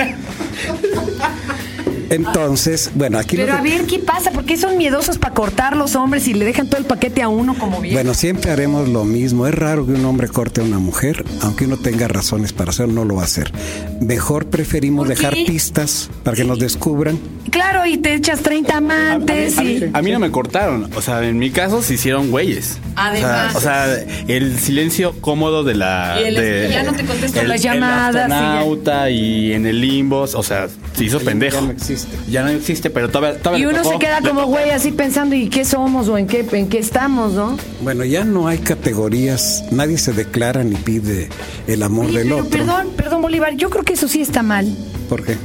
Entonces, 2.10 2.90
bueno, 2.94 3.18
aquí 3.18 3.36
lo 3.36 3.44
Pero 3.44 3.56
a 3.56 3.62
ver, 3.62 3.86
¿qué 3.86 3.98
pasa? 3.98 4.30
¿Por 4.32 4.44
qué 4.44 4.56
son 4.56 4.76
miedosos 4.76 5.18
para 5.18 5.32
cortar 5.34 5.76
los 5.76 5.94
hombres 5.94 6.26
y 6.28 6.34
le 6.34 6.44
dejan 6.44 6.68
todo 6.68 6.78
el 6.78 6.84
paquete 6.84 7.22
a 7.22 7.28
uno 7.28 7.54
como 7.56 7.80
vieja? 7.80 7.96
Bueno, 7.96 8.14
siempre 8.14 8.50
haremos 8.50 8.88
lo 8.88 9.04
mismo. 9.04 9.46
Es 9.46 9.54
raro 9.54 9.86
que 9.86 9.92
un 9.92 10.04
hombre 10.04 10.28
corte 10.28 10.60
a 10.60 10.64
una 10.64 10.78
mujer, 10.78 11.24
aunque 11.42 11.64
uno 11.66 11.76
tenga 11.76 12.08
razones 12.08 12.52
para 12.52 12.70
hacerlo, 12.70 12.92
no 12.94 13.04
lo 13.04 13.16
va 13.16 13.22
a 13.22 13.24
hacer. 13.26 13.52
Mejor 14.00 14.46
preferimos 14.46 15.06
¿Por 15.06 15.16
dejar 15.16 15.34
qué? 15.34 15.44
pistas 15.46 16.10
para 16.24 16.36
que 16.36 16.44
nos 16.44 16.58
descubran. 16.58 17.18
Claro, 17.50 17.86
y 17.86 17.96
te 17.96 18.14
echas 18.14 18.40
30 18.40 18.76
amantes 18.76 19.58
A 19.58 19.62
mí, 19.62 19.70
y... 19.72 19.90
a 19.92 20.02
mí 20.02 20.10
no 20.10 20.18
me 20.18 20.30
cortaron. 20.30 20.90
O 20.94 21.02
sea, 21.02 21.22
en 21.26 21.38
mi 21.38 21.50
caso 21.50 21.82
se 21.82 21.94
hicieron 21.94 22.30
güeyes. 22.30 22.78
Además. 22.96 23.54
O 23.56 23.60
sea, 23.60 23.86
o 23.88 23.94
sea, 23.94 24.04
el 24.28 24.58
silencio 24.58 25.14
cómodo 25.20 25.64
de 25.64 25.74
la. 25.74 26.16
Y 26.20 26.24
el- 26.24 26.34
de- 26.34 26.68
ya 26.70 26.82
no 26.82 26.92
te 26.92 27.04
contestan 27.04 27.42
el- 27.44 27.48
las 27.48 27.62
llamadas, 27.62 28.14
El 28.14 28.14
y 28.14 28.14
ya- 28.16 28.24
astronauta 28.24 29.10
y, 29.10 29.52
en 29.52 29.66
el 29.66 29.80
limbo. 29.80 30.20
O 30.22 30.42
sea, 30.42 30.68
se 30.94 31.04
hizo 31.04 31.20
pendejo. 31.20 31.56
ya 31.56 31.62
no 31.62 31.72
existe. 32.04 32.30
Ya 32.30 32.42
no 32.42 32.48
existe, 32.48 32.90
pero 32.90 33.08
todavía. 33.08 33.40
todavía 33.40 33.64
Y 33.64 33.66
uno 33.66 33.78
tocó. 33.82 33.92
se 33.92 33.98
queda 33.98 34.20
como 34.20 34.46
güey 34.46 34.70
así 34.70 34.92
pensando 34.92 35.34
y 35.34 35.48
qué 35.48 35.64
somos 35.64 36.08
o 36.08 36.18
en 36.18 36.26
qué 36.26 36.46
en 36.52 36.68
qué 36.68 36.78
estamos, 36.78 37.32
¿no? 37.32 37.56
Bueno, 37.82 38.04
ya 38.04 38.24
no 38.24 38.48
hay 38.48 38.58
categorías. 38.58 39.64
Nadie 39.70 39.98
se 39.98 40.12
declara 40.12 40.64
ni 40.64 40.76
pide 40.76 41.28
el 41.66 41.82
amor 41.82 42.06
Oye, 42.06 42.18
del 42.18 42.28
pero 42.28 42.36
otro. 42.38 42.50
perdón, 42.50 42.88
perdón 42.96 43.22
Bolívar, 43.22 43.54
yo 43.56 43.70
creo 43.70 43.84
que 43.84 43.92
eso 43.94 44.08
sí 44.08 44.20
está 44.20 44.42
mal. 44.42 44.66
¿Por 45.08 45.24
qué? 45.24 45.36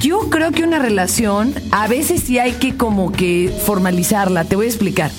Yo 0.00 0.30
creo 0.30 0.52
que 0.52 0.62
una 0.62 0.78
relación 0.78 1.54
a 1.70 1.88
veces 1.88 2.22
sí 2.24 2.38
hay 2.38 2.52
que 2.52 2.76
como 2.76 3.10
que 3.10 3.52
formalizarla. 3.64 4.44
Te 4.44 4.54
voy 4.56 4.66
a 4.66 4.68
explicar. 4.68 5.10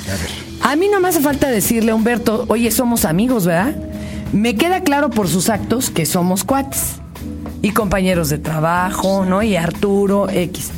A 0.62 0.76
mí 0.76 0.88
no 0.92 1.00
me 1.00 1.08
hace 1.10 1.20
falta 1.22 1.50
decirle 1.50 1.92
a 1.92 1.96
Humberto, 1.96 2.46
oye, 2.48 2.70
somos 2.72 3.06
amigos, 3.06 3.46
¿verdad? 3.46 3.76
Me 4.32 4.56
queda 4.56 4.84
claro 4.84 5.10
por 5.10 5.28
sus 5.28 5.50
actos 5.50 5.90
que 5.90 6.06
somos 6.06 6.44
cuates 6.44 6.99
y 7.62 7.72
compañeros 7.72 8.30
de 8.30 8.38
trabajo, 8.38 9.26
¿no? 9.26 9.44
Y 9.44 9.56
Arturo 9.56 10.30
X. 10.30 10.72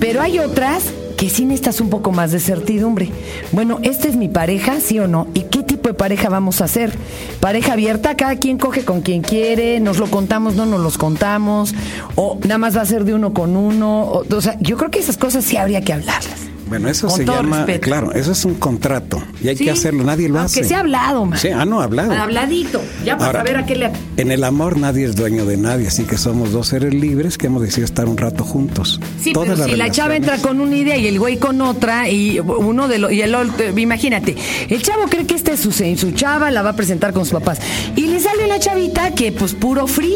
Pero 0.00 0.20
hay 0.20 0.38
otras 0.38 0.84
que 1.16 1.30
sí 1.30 1.44
necesitas 1.44 1.80
un 1.80 1.88
poco 1.88 2.10
más 2.10 2.32
de 2.32 2.40
certidumbre. 2.40 3.10
Bueno, 3.52 3.78
¿esta 3.82 4.08
es 4.08 4.16
mi 4.16 4.28
pareja, 4.28 4.80
sí 4.80 4.98
o 4.98 5.06
no? 5.06 5.28
¿Y 5.34 5.42
qué 5.42 5.62
tipo 5.62 5.88
de 5.88 5.94
pareja 5.94 6.28
vamos 6.28 6.60
a 6.60 6.64
hacer? 6.64 6.92
¿Pareja 7.38 7.74
abierta? 7.74 8.16
¿Cada 8.16 8.34
quien 8.36 8.58
coge 8.58 8.84
con 8.84 9.02
quien 9.02 9.22
quiere? 9.22 9.78
¿Nos 9.78 9.98
lo 9.98 10.10
contamos, 10.10 10.56
no 10.56 10.66
nos 10.66 10.80
los 10.80 10.98
contamos? 10.98 11.74
¿O 12.16 12.38
nada 12.42 12.58
más 12.58 12.76
va 12.76 12.82
a 12.82 12.86
ser 12.86 13.04
de 13.04 13.14
uno 13.14 13.32
con 13.32 13.56
uno? 13.56 14.02
O, 14.02 14.24
o 14.28 14.40
sea, 14.40 14.56
yo 14.58 14.76
creo 14.76 14.90
que 14.90 14.98
esas 14.98 15.16
cosas 15.16 15.44
sí 15.44 15.56
habría 15.56 15.80
que 15.82 15.92
hablarlas. 15.92 16.41
Bueno, 16.72 16.88
eso 16.88 17.06
Con 17.08 17.16
se 17.16 17.24
llama, 17.24 17.58
respeto. 17.58 17.80
claro, 17.84 18.12
eso 18.12 18.32
es 18.32 18.44
un 18.44 18.54
contrato 18.54 19.22
y 19.42 19.48
hay 19.48 19.56
Sí, 19.56 19.64
que 19.64 19.70
hacerlo, 19.70 20.04
nadie 20.04 20.28
lo 20.28 20.38
aunque 20.40 20.60
hace. 20.60 20.68
sea 20.68 20.80
hablado, 20.80 21.26
man. 21.26 21.38
Sí, 21.38 21.48
ah, 21.48 21.64
no, 21.64 21.80
hablado. 21.80 22.12
Habladito, 22.12 22.80
ya 23.04 23.16
para 23.16 23.26
Ahora, 23.26 23.38
saber 23.40 23.56
a 23.58 23.66
qué 23.66 23.76
le... 23.76 23.90
En 24.16 24.30
el 24.32 24.42
amor 24.44 24.78
nadie 24.78 25.04
es 25.04 25.14
dueño 25.16 25.44
de 25.44 25.56
nadie, 25.56 25.88
así 25.88 26.04
que 26.04 26.16
somos 26.18 26.52
dos 26.52 26.68
seres 26.68 26.94
libres 26.94 27.36
que 27.38 27.46
hemos 27.48 27.62
decidido 27.62 27.84
estar 27.84 28.08
un 28.08 28.16
rato 28.16 28.44
juntos. 28.44 29.00
Sí, 29.22 29.32
Todas 29.32 29.48
pero 29.50 29.58
las 29.60 29.70
si 29.70 29.76
la 29.76 29.90
chava 29.90 30.16
entra 30.16 30.38
con 30.38 30.60
una 30.60 30.76
idea 30.76 30.96
y 30.96 31.06
el 31.06 31.18
güey 31.18 31.36
con 31.38 31.60
otra 31.60 32.08
y 32.08 32.38
uno 32.40 32.88
de 32.88 32.98
los 32.98 33.12
y 33.12 33.20
el 33.22 33.34
otro, 33.34 33.78
imagínate, 33.78 34.34
el 34.68 34.82
chavo 34.82 35.04
cree 35.08 35.26
que 35.26 35.34
esta 35.34 35.52
es 35.52 35.60
su, 35.60 35.72
su 35.72 36.10
chava, 36.12 36.50
la 36.50 36.62
va 36.62 36.70
a 36.70 36.76
presentar 36.76 37.12
con 37.12 37.24
sus 37.24 37.32
papás 37.34 37.58
y 37.96 38.02
le 38.06 38.18
sale 38.20 38.44
una 38.46 38.58
chavita 38.58 39.10
que 39.14 39.32
pues 39.32 39.52
puro 39.54 39.86
free, 39.86 40.14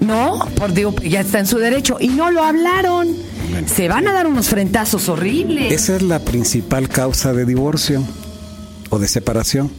no, 0.00 0.38
por 0.56 0.72
digo, 0.72 0.94
ya 1.02 1.20
está 1.20 1.38
en 1.40 1.46
su 1.46 1.58
derecho 1.58 1.96
y 2.00 2.08
no 2.08 2.30
lo 2.30 2.42
hablaron. 2.44 3.27
Se 3.66 3.88
van 3.88 4.06
a 4.08 4.12
dar 4.12 4.26
unos 4.26 4.48
frentazos 4.48 5.08
horribles. 5.08 5.72
Esa 5.72 5.96
es 5.96 6.02
la 6.02 6.18
principal 6.20 6.88
causa 6.88 7.32
de 7.32 7.44
divorcio. 7.44 8.02
o 8.90 8.98
de 8.98 9.06
separación, 9.06 9.70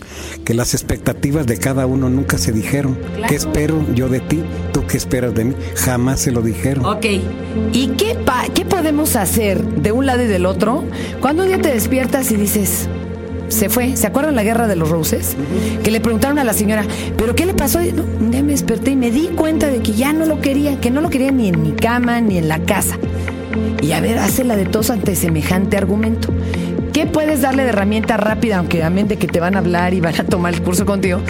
que 0.45 0.53
las 0.53 0.75
expectativas 0.75 1.47
de 1.47 1.57
cada 1.57 1.87
uno 1.87 2.11
nunca 2.11 2.37
se 2.37 2.51
dijeron. 2.51 2.95
¿Qué 3.27 3.33
espero 3.33 3.83
yo 3.95 4.07
de 4.07 4.19
ti? 4.19 4.43
¿Tú 4.71 4.85
qué 4.85 4.97
esperas 4.97 5.33
de 5.33 5.45
mí? 5.45 5.55
Jamás 5.77 6.19
se 6.19 6.31
lo 6.31 6.43
dijeron. 6.43 6.85
Ok. 6.85 7.05
¿Y 7.73 7.87
qué, 7.97 8.13
pa- 8.23 8.45
qué 8.53 8.65
podemos 8.65 9.15
hacer 9.15 9.63
de 9.65 9.91
un 9.91 10.05
lado 10.05 10.21
y 10.21 10.27
del 10.27 10.45
otro 10.45 10.83
cuando 11.21 11.41
un 11.41 11.47
día 11.49 11.59
te 11.59 11.73
despiertas 11.73 12.31
y 12.31 12.35
dices, 12.35 12.87
se 13.47 13.69
fue? 13.69 13.97
¿Se 13.97 14.05
acuerdan 14.05 14.35
la 14.35 14.43
guerra 14.43 14.67
de 14.67 14.75
los 14.75 14.89
Roses? 14.89 15.35
Que 15.83 15.89
le 15.89 16.01
preguntaron 16.01 16.37
a 16.37 16.43
la 16.43 16.53
señora, 16.53 16.85
¿pero 17.17 17.33
qué 17.33 17.47
le 17.47 17.55
pasó? 17.55 17.79
"No, 17.81 18.03
un 18.03 18.29
día 18.29 18.43
me 18.43 18.51
desperté 18.51 18.91
y 18.91 18.95
me 18.95 19.09
di 19.09 19.29
cuenta 19.29 19.69
de 19.69 19.79
que 19.81 19.93
ya 19.93 20.13
no 20.13 20.27
lo 20.27 20.39
quería, 20.39 20.79
que 20.79 20.91
no 20.91 21.01
lo 21.01 21.09
quería 21.09 21.31
ni 21.31 21.47
en 21.47 21.63
mi 21.63 21.71
cama 21.71 22.21
ni 22.21 22.37
en 22.37 22.47
la 22.47 22.59
casa. 22.59 22.95
Y 23.81 23.91
a 23.91 24.01
ver, 24.01 24.17
hace 24.19 24.43
la 24.43 24.55
de 24.55 24.65
tos 24.65 24.89
ante 24.89 25.15
semejante 25.15 25.77
argumento. 25.77 26.33
¿Qué 26.93 27.05
puedes 27.05 27.41
darle 27.41 27.63
de 27.63 27.69
herramienta 27.69 28.17
rápida, 28.17 28.57
aunque 28.57 28.79
también 28.79 29.07
de 29.07 29.17
que 29.17 29.27
te 29.27 29.39
van 29.39 29.55
a 29.55 29.59
hablar 29.59 29.93
y 29.93 30.01
van 30.01 30.19
a 30.19 30.23
tomar 30.25 30.53
el 30.53 30.61
curso 30.61 30.85
contigo, 30.85 31.21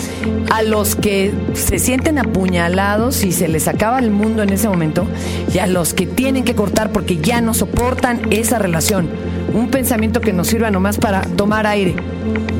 a 0.49 0.63
los 0.63 0.95
que 0.95 1.31
se 1.53 1.79
sienten 1.79 2.17
apuñalados 2.17 3.23
y 3.23 3.31
se 3.31 3.47
les 3.47 3.67
acaba 3.67 3.99
el 3.99 4.09
mundo 4.09 4.41
en 4.41 4.49
ese 4.49 4.67
momento, 4.67 5.05
y 5.53 5.59
a 5.59 5.67
los 5.67 5.93
que 5.93 6.07
tienen 6.07 6.43
que 6.43 6.55
cortar 6.55 6.91
porque 6.91 7.17
ya 7.17 7.41
no 7.41 7.53
soportan 7.53 8.21
esa 8.31 8.57
relación? 8.57 9.09
Un 9.53 9.69
pensamiento 9.69 10.21
que 10.21 10.33
nos 10.33 10.47
sirva 10.47 10.71
nomás 10.71 10.97
para 10.97 11.21
tomar 11.21 11.67
aire. 11.67 11.95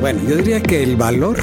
Bueno, 0.00 0.20
yo 0.28 0.36
diría 0.36 0.62
que 0.62 0.82
el 0.82 0.96
valor 0.96 1.38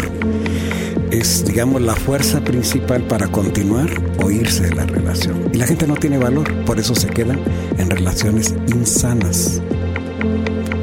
es, 1.11 1.45
digamos, 1.45 1.81
la 1.81 1.95
fuerza 1.95 2.41
principal 2.41 3.03
para 3.03 3.27
continuar 3.27 3.89
o 4.23 4.29
irse 4.29 4.63
de 4.63 4.75
la 4.75 4.85
relación. 4.85 5.49
Y 5.53 5.57
la 5.57 5.67
gente 5.67 5.87
no 5.87 5.95
tiene 5.95 6.17
valor, 6.17 6.53
por 6.65 6.79
eso 6.79 6.95
se 6.95 7.07
quedan 7.07 7.39
en 7.77 7.89
relaciones 7.89 8.55
insanas. 8.67 9.61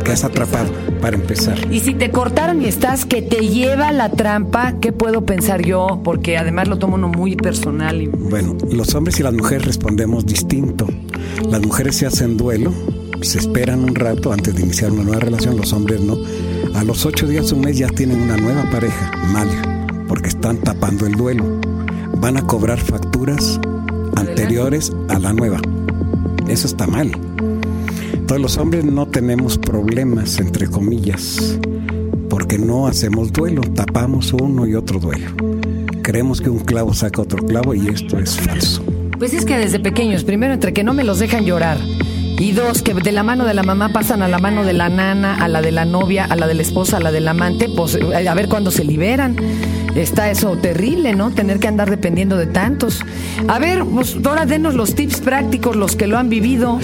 Quedas 0.05 0.25
atrapado, 0.25 0.71
para 1.01 1.17
empezar. 1.17 1.59
Y 1.73 1.81
si 1.81 1.95
te 1.95 2.11
cortaron 2.11 2.61
y 2.63 2.67
estás 2.67 3.07
que 3.07 3.23
te 3.23 3.49
lleva 3.49 3.93
la 3.93 4.11
trampa, 4.11 4.75
¿qué 4.81 4.93
puedo 4.93 5.25
pensar 5.25 5.63
yo? 5.63 6.01
Porque 6.05 6.37
además 6.37 6.69
lo 6.69 6.79
tomo 6.79 6.97
uno 6.97 7.09
muy 7.09 7.37
personal. 7.37 8.03
Y... 8.03 8.07
Bueno, 8.07 8.57
los 8.71 8.95
hombres 8.95 9.19
y 9.21 9.23
las 9.23 9.33
mujeres 9.33 9.67
respondemos 9.67 10.27
distinto. 10.27 10.87
Las 11.51 11.63
mujeres 11.63 11.97
se 11.97 12.07
hacen 12.07 12.37
duelo, 12.37 12.73
se 13.23 13.39
esperan 13.39 13.83
un 13.85 13.95
rato 13.95 14.33
antes 14.33 14.55
de 14.55 14.63
iniciar 14.63 14.93
una 14.93 15.05
nueva 15.05 15.21
relación, 15.21 15.57
los 15.57 15.73
hombres 15.73 16.01
no. 16.01 16.17
A 16.75 16.85
los 16.85 17.07
ocho 17.07 17.27
días, 17.27 17.51
un 17.53 17.61
mes 17.61 17.79
ya 17.79 17.89
tienen 17.89 18.21
una 18.21 18.37
nueva 18.37 18.69
pareja, 18.71 19.13
mal, 19.33 19.49
porque 20.15 20.29
están 20.29 20.59
tapando 20.59 21.07
el 21.07 21.15
duelo. 21.15 21.45
Van 22.19 22.37
a 22.37 22.47
cobrar 22.47 22.79
facturas 22.79 23.59
anteriores 24.15 24.93
a 25.09 25.19
la 25.19 25.33
nueva. 25.33 25.61
Eso 26.47 26.69
está 26.69 26.87
mal. 26.87 27.11
Todos 28.29 28.41
los 28.41 28.57
hombres 28.57 28.85
no 28.85 29.07
tenemos 29.09 29.59
problemas, 29.59 30.39
entre 30.39 30.69
comillas, 30.69 31.59
porque 32.31 32.59
no 32.59 32.87
hacemos 32.87 33.33
duelo, 33.33 33.63
tapamos 33.75 34.33
uno 34.33 34.69
y 34.69 34.77
otro 34.77 35.01
duelo. 35.01 35.33
Creemos 36.05 36.41
que 36.41 36.49
un 36.49 36.61
clavo 36.61 36.95
saca 36.95 37.21
otro 37.21 37.45
clavo 37.45 37.75
y 37.75 37.89
esto 37.89 38.17
es 38.17 38.39
falso. 38.39 38.85
Pues 39.19 39.35
es 39.35 39.45
que 39.45 39.57
desde 39.57 39.81
pequeños, 39.81 40.23
primero 40.23 40.55
entre 40.55 40.73
que 40.73 40.85
no 40.85 40.95
me 40.95 41.03
los 41.03 41.19
dejan 41.19 41.45
llorar. 41.45 41.79
Y 42.39 42.53
dos, 42.53 42.83
que 42.83 42.95
de 42.95 43.13
la 43.13 43.23
mano 43.23 43.45
de 43.45 43.55
la 43.55 43.63
mamá 43.63 43.91
pasan 43.91 44.23
a 44.23 44.29
la 44.29 44.39
mano 44.39 44.65
de 44.65 44.73
la 44.73 44.89
nana, 44.89 45.37
a 45.43 45.49
la 45.49 45.63
de 45.63 45.73
la 45.73 45.85
novia, 45.85 46.25
a 46.25 46.37
la 46.37 46.47
de 46.47 46.55
la 46.55 46.63
esposa, 46.63 46.97
a 46.99 47.01
la 47.01 47.11
del 47.13 47.27
amante, 47.29 47.69
pues 47.75 47.95
eh, 47.95 48.29
a 48.29 48.35
ver 48.35 48.49
cuándo 48.49 48.71
se 48.71 48.85
liberan. 48.85 49.37
Está 49.95 50.29
eso 50.29 50.57
terrible, 50.57 51.15
¿no? 51.15 51.31
Tener 51.31 51.61
que 51.61 51.69
andar 51.69 51.89
dependiendo 51.89 52.37
de 52.37 52.47
tantos. 52.47 53.01
A 53.47 53.61
ver, 53.61 53.85
pues 53.85 54.17
ahora 54.25 54.45
denos 54.45 54.75
los 54.75 54.97
tips 54.97 55.21
prácticos, 55.21 55.77
los 55.77 55.95
que 55.95 56.09
lo 56.09 56.19
han 56.19 56.29
vivido. 56.29 56.81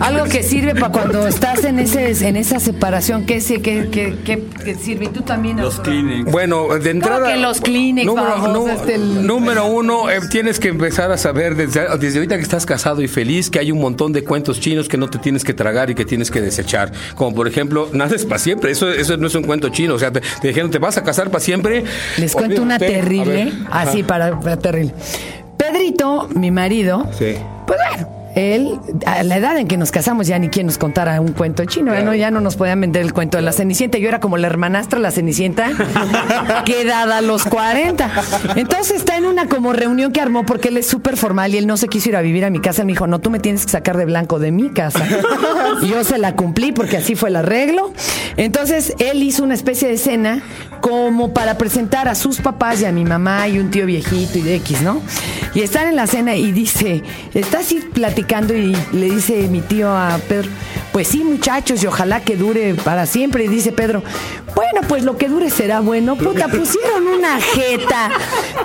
Algo 0.00 0.24
que 0.26 0.42
sirve 0.42 0.74
para 0.74 0.92
cuando 0.92 1.26
estás 1.26 1.64
en 1.64 1.78
ese 1.78 2.10
en 2.28 2.36
esa 2.36 2.60
separación. 2.60 3.24
¿Qué, 3.24 3.40
sí, 3.40 3.56
qué, 3.60 3.88
qué, 3.90 4.16
qué- 4.22 4.44
qué 4.62 4.74
sirve? 4.74 5.06
Y 5.06 5.08
tú 5.08 5.22
también. 5.22 5.56
Los. 5.56 5.80
Kleenex. 5.80 6.30
Bueno, 6.30 6.68
de 6.78 6.90
entrada. 6.90 7.32
que 7.32 7.38
los 7.40 7.62
Kleenex, 7.62 8.06
número, 8.06 8.28
vamos, 8.28 8.52
nu- 8.52 8.68
este, 8.68 8.94
el- 8.96 9.26
número 9.26 9.64
uno, 9.66 10.10
eh, 10.10 10.20
tienes 10.30 10.60
que 10.60 10.68
empezar 10.68 11.10
a 11.12 11.16
saber 11.16 11.54
desde, 11.56 11.86
desde 11.98 12.18
ahorita 12.18 12.36
que 12.36 12.42
estás 12.42 12.66
casado 12.66 13.00
y 13.00 13.08
feliz 13.08 13.48
que 13.48 13.60
hay 13.60 13.72
un 13.72 13.80
montón 13.80 14.12
de 14.12 14.24
cuentos 14.24 14.60
chinos 14.66 14.88
que 14.88 14.96
no 14.96 15.08
te 15.08 15.18
tienes 15.18 15.44
que 15.44 15.54
tragar 15.54 15.90
y 15.90 15.94
que 15.94 16.04
tienes 16.04 16.28
que 16.32 16.40
desechar. 16.40 16.90
Como 17.14 17.36
por 17.36 17.46
ejemplo, 17.46 17.88
naces 17.92 18.24
para 18.24 18.40
siempre. 18.40 18.72
Eso, 18.72 18.90
eso 18.90 19.16
no 19.16 19.28
es 19.28 19.34
un 19.36 19.44
cuento 19.44 19.68
chino. 19.68 19.94
O 19.94 19.98
sea, 19.98 20.10
te, 20.10 20.20
te 20.40 20.48
dijeron, 20.48 20.72
¿te 20.72 20.78
vas 20.78 20.96
a 20.98 21.04
casar 21.04 21.30
para 21.30 21.38
siempre? 21.38 21.84
Les 22.18 22.32
cuento 22.32 22.62
una 22.62 22.76
terrible, 22.78 23.52
así 23.70 24.02
para, 24.02 24.40
para 24.40 24.56
terrible. 24.56 24.92
Pedrito, 25.56 26.28
mi 26.34 26.50
marido, 26.50 27.08
Sí. 27.16 27.34
pues 27.66 27.78
bueno, 27.90 28.08
él, 28.36 28.78
a 29.06 29.22
la 29.22 29.38
edad 29.38 29.56
en 29.56 29.66
que 29.66 29.78
nos 29.78 29.90
casamos, 29.90 30.26
ya 30.26 30.38
ni 30.38 30.50
quien 30.50 30.66
nos 30.66 30.76
contara 30.76 31.20
un 31.22 31.32
cuento 31.32 31.64
chino, 31.64 31.94
¿eh? 31.94 32.02
¿no? 32.02 32.14
ya 32.14 32.30
no 32.30 32.40
nos 32.40 32.56
podían 32.56 32.80
vender 32.82 33.02
el 33.02 33.14
cuento 33.14 33.38
de 33.38 33.42
la 33.42 33.52
Cenicienta. 33.52 33.96
Yo 33.96 34.08
era 34.08 34.20
como 34.20 34.36
la 34.36 34.46
hermanastra, 34.46 34.98
la 34.98 35.10
Cenicienta, 35.10 35.70
quedada 36.66 37.18
a 37.18 37.20
los 37.22 37.44
40. 37.44 38.10
Entonces 38.56 38.98
está 38.98 39.16
en 39.16 39.24
una 39.24 39.48
como 39.48 39.72
reunión 39.72 40.12
que 40.12 40.20
armó 40.20 40.44
porque 40.44 40.68
él 40.68 40.76
es 40.76 40.86
súper 40.86 41.16
formal 41.16 41.54
y 41.54 41.58
él 41.58 41.66
no 41.66 41.78
se 41.78 41.88
quiso 41.88 42.10
ir 42.10 42.16
a 42.16 42.20
vivir 42.20 42.44
a 42.44 42.50
mi 42.50 42.60
casa. 42.60 42.82
Él 42.82 42.86
me 42.86 42.92
dijo, 42.92 43.06
no, 43.06 43.20
tú 43.20 43.30
me 43.30 43.40
tienes 43.40 43.64
que 43.64 43.72
sacar 43.72 43.96
de 43.96 44.04
blanco 44.04 44.38
de 44.38 44.52
mi 44.52 44.70
casa. 44.70 45.06
Y 45.82 45.88
yo 45.88 46.04
se 46.04 46.16
la 46.18 46.34
cumplí 46.36 46.72
porque 46.72 46.96
así 46.96 47.16
fue 47.16 47.28
el 47.28 47.36
arreglo. 47.36 47.92
Entonces 48.36 48.94
él 48.98 49.22
hizo 49.22 49.42
una 49.42 49.54
especie 49.54 49.88
de 49.88 49.96
cena 49.96 50.42
como 50.80 51.32
para 51.32 51.58
presentar 51.58 52.06
a 52.08 52.14
sus 52.14 52.40
papás 52.40 52.80
y 52.80 52.84
a 52.84 52.92
mi 52.92 53.04
mamá 53.04 53.48
y 53.48 53.58
un 53.58 53.70
tío 53.70 53.86
viejito 53.86 54.38
y 54.38 54.42
de 54.42 54.56
X, 54.56 54.82
¿no? 54.82 55.00
Y 55.54 55.62
están 55.62 55.88
en 55.88 55.96
la 55.96 56.06
cena 56.06 56.36
y 56.36 56.52
dice, 56.52 57.02
está 57.34 57.60
así 57.60 57.80
platicando 57.80 58.54
y 58.54 58.76
le 58.92 59.10
dice 59.10 59.48
mi 59.48 59.62
tío 59.62 59.90
a 59.90 60.18
Pedro, 60.28 60.50
pues 60.92 61.08
sí 61.08 61.24
muchachos 61.24 61.82
y 61.82 61.86
ojalá 61.86 62.20
que 62.20 62.36
dure 62.36 62.74
para 62.74 63.06
siempre. 63.06 63.44
Y 63.44 63.48
dice 63.48 63.72
Pedro, 63.72 64.02
bueno, 64.54 64.82
pues 64.86 65.02
lo 65.02 65.16
que 65.16 65.28
dure 65.28 65.50
será 65.50 65.80
bueno. 65.80 66.16
Puta, 66.16 66.48
pusieron 66.48 67.06
una 67.06 67.40
jeta 67.40 68.10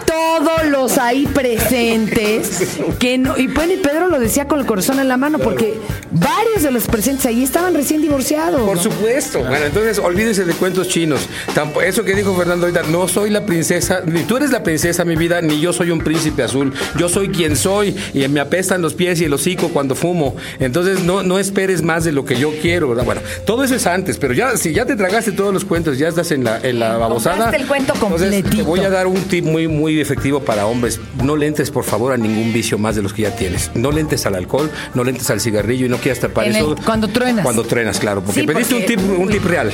todos 0.06 0.66
los 0.70 0.98
ahí 0.98 1.28
presentes 1.28 2.78
que 3.00 3.18
no, 3.18 3.38
y 3.38 3.48
bueno, 3.48 3.74
y 3.74 3.78
Pedro 3.78 4.08
lo 4.08 4.20
decía 4.20 4.48
con 4.48 4.60
el 4.60 4.66
corazón 4.66 5.00
en 5.00 5.08
la 5.08 5.18
mano 5.18 5.40
porque 5.40 5.80
varios 6.12 6.64
de 6.64 6.72
los 6.72 6.88
presentes 6.88 7.26
ahí 7.26 7.44
estaban 7.44 7.74
recién 7.74 8.02
divorciados. 8.02 8.62
Por 8.62 8.78
¿no? 8.78 8.84
supuesto. 8.84 9.40
Bueno, 9.40 9.61
entonces 9.66 10.00
olvídese 10.00 10.46
de 10.46 10.54
cuentos 10.54 10.88
chinos. 10.90 11.28
Eso 11.86 12.04
que 12.04 12.16
dijo 12.16 12.36
Fernando 12.36 12.66
ahorita, 12.68 12.84
no 12.90 13.08
soy 13.08 13.30
la 13.30 13.46
princesa, 13.46 14.02
ni 14.06 14.24
tú 14.24 14.38
eres 14.38 14.52
la 14.52 14.64
princesa, 14.64 15.04
mi 15.06 15.16
vida, 15.16 15.42
ni 15.42 15.60
yo 15.60 15.74
soy 15.74 15.92
un 15.92 16.00
príncipe 16.00 16.44
azul. 16.44 16.74
Yo 16.98 17.10
soy 17.10 17.30
quien 17.30 17.56
soy 17.56 17.96
y 18.14 18.28
me 18.28 18.40
apestan 18.40 18.82
los 18.82 18.94
pies 18.94 19.20
y 19.22 19.26
el 19.26 19.34
hocico 19.34 19.70
cuando 19.70 19.96
fumo. 19.96 20.36
Entonces 20.60 21.04
no, 21.04 21.24
no 21.24 21.40
esperes 21.40 21.82
más 21.82 22.04
de 22.04 22.12
lo 22.12 22.26
que 22.26 22.36
yo 22.38 22.52
quiero, 22.62 22.90
¿verdad? 22.90 23.06
Bueno, 23.06 23.22
todo 23.46 23.64
eso 23.64 23.76
es 23.76 23.88
antes, 23.88 24.18
pero 24.18 24.34
ya 24.34 24.58
si 24.58 24.74
ya 24.74 24.86
te 24.86 24.96
tragaste 24.96 25.32
todos 25.32 25.54
los 25.54 25.66
cuentos, 25.66 25.98
ya 25.98 26.08
estás 26.08 26.32
en 26.32 26.44
la, 26.44 26.60
en 26.62 26.80
la 26.80 26.98
babosada. 26.98 27.50
El 27.52 27.68
cuento 27.68 27.94
entonces, 27.94 28.44
te 28.50 28.64
voy 28.64 28.80
a 28.82 28.90
dar 28.90 29.08
un 29.08 29.22
tip 29.24 29.46
muy, 29.46 29.68
muy 29.68 30.00
efectivo 30.00 30.40
para 30.42 30.66
hombres. 30.66 31.00
No 31.24 31.36
le 31.36 31.48
entres, 31.48 31.72
por 31.72 31.84
favor, 31.84 32.14
a 32.14 32.18
ningún 32.18 32.54
vicio 32.54 32.78
más 32.78 32.96
de 32.96 33.02
los 33.02 33.14
que 33.14 33.24
ya 33.24 33.36
tienes. 33.36 33.72
No 33.76 33.92
le 33.92 34.02
entres 34.02 34.26
al 34.26 34.36
alcohol, 34.36 34.70
no 34.94 35.04
le 35.04 35.12
entres 35.12 35.30
al 35.30 35.40
cigarrillo 35.42 35.86
y 35.86 35.90
no 35.90 35.98
quieras 35.98 36.20
tapar 36.20 36.48
eso. 36.48 36.72
el- 36.78 36.84
cuando 36.84 37.08
truenas. 37.08 37.44
Cuando 37.44 37.64
truenas, 37.64 38.00
claro. 38.00 38.22
Porque 38.24 38.42
Sí, 38.42 38.48
pediste 38.48 38.76
porque- 38.76 38.94
un 38.96 39.02
tip, 39.08 39.20
un 39.22 39.30
tip 39.30 39.46
real. 39.52 39.72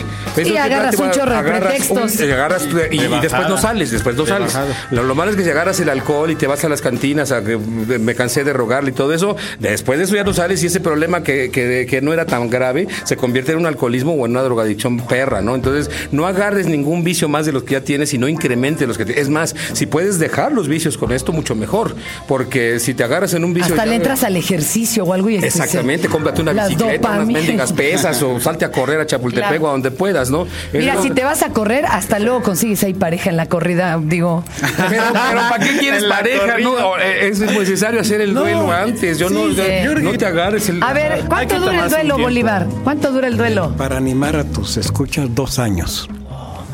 Agarras 0.57 0.95
real, 0.97 1.07
un 1.07 1.11
chorro 1.11 1.31
de 1.31 1.37
agarras 1.37 1.61
pretextos. 1.61 2.15
un- 2.19 2.31
agarras 2.31 2.63
tu- 2.67 2.77
y, 2.91 2.95
y 2.95 3.07
De 3.07 3.19
después 3.21 3.47
no 3.49 3.57
sales, 3.57 3.91
después 3.91 4.15
no 4.15 4.23
De 4.23 4.29
sales. 4.29 4.57
Lo, 4.91 5.03
lo 5.03 5.15
malo 5.15 5.31
es 5.31 5.37
que 5.37 5.43
si 5.43 5.49
agarras 5.49 5.79
el 5.79 5.89
alcohol 5.89 6.29
y 6.31 6.35
te 6.35 6.47
vas 6.47 6.63
a 6.65 6.69
las 6.69 6.81
cantinas 6.81 7.31
a 7.31 7.43
que 7.43 7.57
me 7.57 8.15
cansé 8.15 8.43
de 8.43 8.53
rogarle 8.53 8.89
y 8.91 8.93
todo 8.93 9.13
eso, 9.13 9.35
después 9.59 9.97
de 9.99 10.05
eso 10.05 10.15
ya 10.15 10.23
no 10.23 10.33
sales 10.33 10.63
y 10.63 10.67
ese 10.67 10.79
problema 10.79 11.23
que, 11.23 11.49
que, 11.51 11.85
que 11.89 12.01
no 12.01 12.13
era 12.13 12.25
tan 12.25 12.49
grave 12.49 12.87
se 13.05 13.15
convierte 13.17 13.53
en 13.53 13.59
un 13.59 13.65
alcoholismo 13.65 14.13
o 14.13 14.25
en 14.25 14.31
una 14.31 14.41
drogadicción 14.41 14.99
perra, 14.99 15.41
¿no? 15.41 15.55
Entonces, 15.55 15.89
no 16.11 16.27
agarres 16.27 16.67
ningún 16.67 17.03
vicio 17.03 17.29
más 17.29 17.45
de 17.45 17.51
los 17.53 17.63
que 17.63 17.73
ya 17.73 17.81
tienes 17.81 18.13
y 18.13 18.17
no 18.17 18.27
incrementes 18.27 18.87
los 18.87 18.97
que 18.97 19.05
te- 19.05 19.19
Es 19.19 19.29
más, 19.29 19.55
si 19.73 19.85
puedes 19.85 20.19
dejar 20.19 20.51
los 20.51 20.67
vicios 20.67 20.97
con 20.97 21.11
esto, 21.11 21.31
mucho 21.31 21.55
mejor. 21.55 21.95
Porque 22.27 22.79
si 22.79 22.93
te 22.93 23.03
agarras 23.03 23.33
en 23.33 23.43
un 23.43 23.53
vicio. 23.53 23.73
Hasta 23.73 23.85
ya- 23.85 23.89
le 23.89 23.95
entras 23.95 24.23
al 24.23 24.35
ejercicio 24.35 25.03
o 25.03 25.13
algo 25.13 25.29
y 25.29 25.35
Exactamente, 25.37 26.07
cómprate 26.07 26.41
una 26.41 26.53
Las 26.53 26.69
bicicleta, 26.69 27.11
unas 27.11 27.27
mendigas 27.27 27.73
pesas 27.73 28.21
o 28.23 28.39
salte 28.39 28.65
a 28.65 28.71
correr 28.71 28.99
a 29.01 29.05
Chapultepec 29.05 29.61
Claro. 29.67 29.67
o 29.67 29.69
a 29.69 29.71
donde 29.73 29.91
puedas, 29.91 30.29
¿no? 30.29 30.47
Mira, 30.73 30.93
Es- 30.95 31.01
si 31.01 31.09
te 31.11 31.23
vas 31.23 31.43
a 31.43 31.49
correr, 31.49 31.85
hasta 31.85 32.19
luego 32.19 32.41
consigues 32.41 32.83
ahí 32.83 32.93
pareja 32.93 33.29
en 33.29 33.37
la 33.37 33.47
corrida, 33.47 33.99
digo. 34.01 34.43
Pero, 34.89 35.03
pero 35.11 35.39
¿para 35.49 35.59
qué 35.59 35.77
quieres 35.77 36.03
pareja? 36.09 36.39
corrida. 36.51 36.69
No, 36.69 36.97
eh, 36.97 37.27
es 37.27 37.39
necesario 37.39 38.01
hacer 38.01 38.21
el 38.21 38.33
duelo 38.33 38.71
antes. 38.71 39.17
Yo 39.19 39.29
no, 39.29 39.47
Sí, 39.49 39.55
yo- 39.55 39.63
sí. 39.97 40.03
no 40.03 40.13
te 40.17 40.25
agarres 40.25 40.69
el. 40.69 40.81
A 40.83 40.93
ver, 40.93 41.23
¿cuánto 41.27 41.59
dura 41.59 41.83
el 41.85 41.89
duelo. 41.89 42.17
Bolívar? 42.17 42.67
¿Cuánto 42.83 43.11
dura 43.11 43.27
el 43.27 43.37
duelo? 43.37 43.73
Para 43.77 43.97
animar 43.97 44.35
a 44.35 44.43
tus 44.43 44.77
escuchas, 44.77 45.27
dos 45.33 45.59
años. 45.59 46.07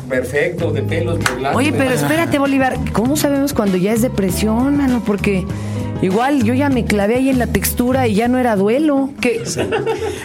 Perfecto, 0.08 0.70
de 0.70 0.82
pelos 0.82 1.18
lado. 1.40 1.56
Oye, 1.56 1.72
pero 1.72 1.90
espérate, 1.94 2.38
Bolívar, 2.38 2.76
¿cómo 2.92 3.16
sabemos 3.16 3.54
cuando 3.54 3.78
ya 3.78 3.92
es 3.92 4.02
depresión, 4.02 4.76
mano? 4.76 5.02
Porque 5.04 5.46
igual 6.04 6.44
yo 6.44 6.54
ya 6.54 6.68
me 6.68 6.84
clavé 6.84 7.16
ahí 7.16 7.30
en 7.30 7.38
la 7.38 7.46
textura 7.46 8.06
y 8.06 8.14
ya 8.14 8.28
no 8.28 8.38
era 8.38 8.56
duelo. 8.56 9.10
¿Qué? 9.20 9.42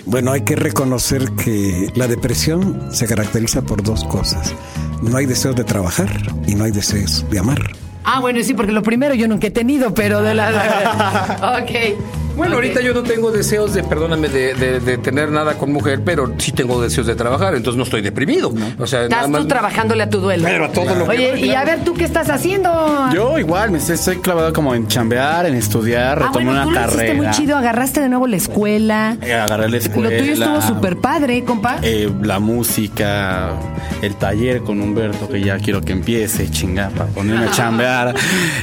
Bueno, 0.06 0.32
hay 0.32 0.42
que 0.42 0.56
reconocer 0.56 1.32
que 1.32 1.92
la 1.96 2.08
depresión 2.08 2.90
se 2.92 3.08
caracteriza 3.08 3.62
por 3.62 3.84
dos 3.84 4.04
cosas. 4.04 4.54
No 5.02 5.18
hay 5.18 5.26
deseos 5.26 5.56
de 5.56 5.64
trabajar 5.64 6.10
y 6.48 6.56
no 6.56 6.66
hay 6.66 6.72
deseos 6.72 7.26
de 7.30 7.40
amar. 7.40 7.60
Ah, 8.04 8.20
bueno, 8.20 8.42
sí, 8.44 8.54
porque 8.54 8.72
lo 8.72 8.82
primero 8.82 9.14
yo 9.14 9.28
nunca 9.28 9.48
he 9.48 9.52
tenido, 9.52 9.94
pero 9.94 10.22
de 10.22 10.34
la... 10.34 11.60
ok. 11.64 12.19
Bueno, 12.40 12.56
ahorita 12.56 12.82
yo 12.82 12.94
no 12.94 13.04
tengo 13.04 13.32
deseos 13.32 13.74
de, 13.74 13.84
perdóname, 13.84 14.30
de, 14.30 14.54
de- 14.56 14.80
de 14.80 14.98
tener 14.98 15.30
nada 15.32 15.56
con 15.56 15.72
mujer, 15.72 16.02
pero 16.04 16.34
sí 16.38 16.52
tengo 16.52 16.82
deseos 16.82 17.06
de 17.06 17.16
trabajar, 17.16 17.54
entonces 17.56 17.78
no 17.78 17.84
estoy 17.84 18.02
deprimido. 18.02 18.52
O 18.80 18.88
sea, 18.88 19.02
nada 19.02 19.10
Estás 19.10 19.30
más. 19.30 19.42
tú 19.42 19.48
trabajándole 19.48 20.04
a 20.04 20.10
tu 20.10 20.20
duelo. 20.20 20.46
Pero 20.46 20.66
a 20.66 20.72
todo 20.72 20.96
lo 20.96 21.04
que 21.06 21.12
Oye, 21.12 21.32
doy, 21.32 21.44
y 21.44 21.50
a 21.50 21.62
claro. 21.62 21.66
ver, 21.68 21.86
¿tú 21.86 21.94
qué 21.94 22.06
estás 22.06 22.30
haciendo? 22.30 23.10
Yo 23.14 23.38
igual, 23.38 23.72
me 23.72 23.78
estoy, 23.78 23.96
estoy 23.96 24.18
clavado 24.18 24.52
como 24.54 24.74
en 24.74 24.88
chambear, 24.88 25.46
en 25.46 25.56
estudiar, 25.56 26.18
ah, 26.22 26.28
retomé 26.28 26.46
bueno, 26.46 26.64
tú 26.64 26.70
una 26.70 26.82
hiciste 26.82 26.98
carrera. 26.98 27.14
muy 27.24 27.32
chido, 27.32 27.58
agarraste 27.58 28.00
de 28.02 28.10
nuevo 28.10 28.26
la 28.28 28.38
escuela. 28.38 29.18
Eh, 29.22 29.34
Agarré 29.34 29.70
la 29.70 29.78
escuela. 29.78 30.10
Lo 30.10 30.18
tuyo 30.18 30.34
estuvo 30.34 30.62
súper 30.62 30.98
padre, 30.98 31.44
compa. 31.44 31.78
eh, 31.82 32.10
la 32.24 32.40
música, 32.40 33.50
el 34.02 34.16
taller 34.16 34.62
con 34.62 34.80
Humberto, 34.82 35.28
que 35.28 35.42
ya 35.42 35.58
quiero 35.58 35.82
que 35.82 35.92
empiece, 35.94 36.50
chinga, 36.50 36.90
para 36.90 37.10
ponerme 37.10 37.46
a 37.48 37.52
chambear. 37.52 38.16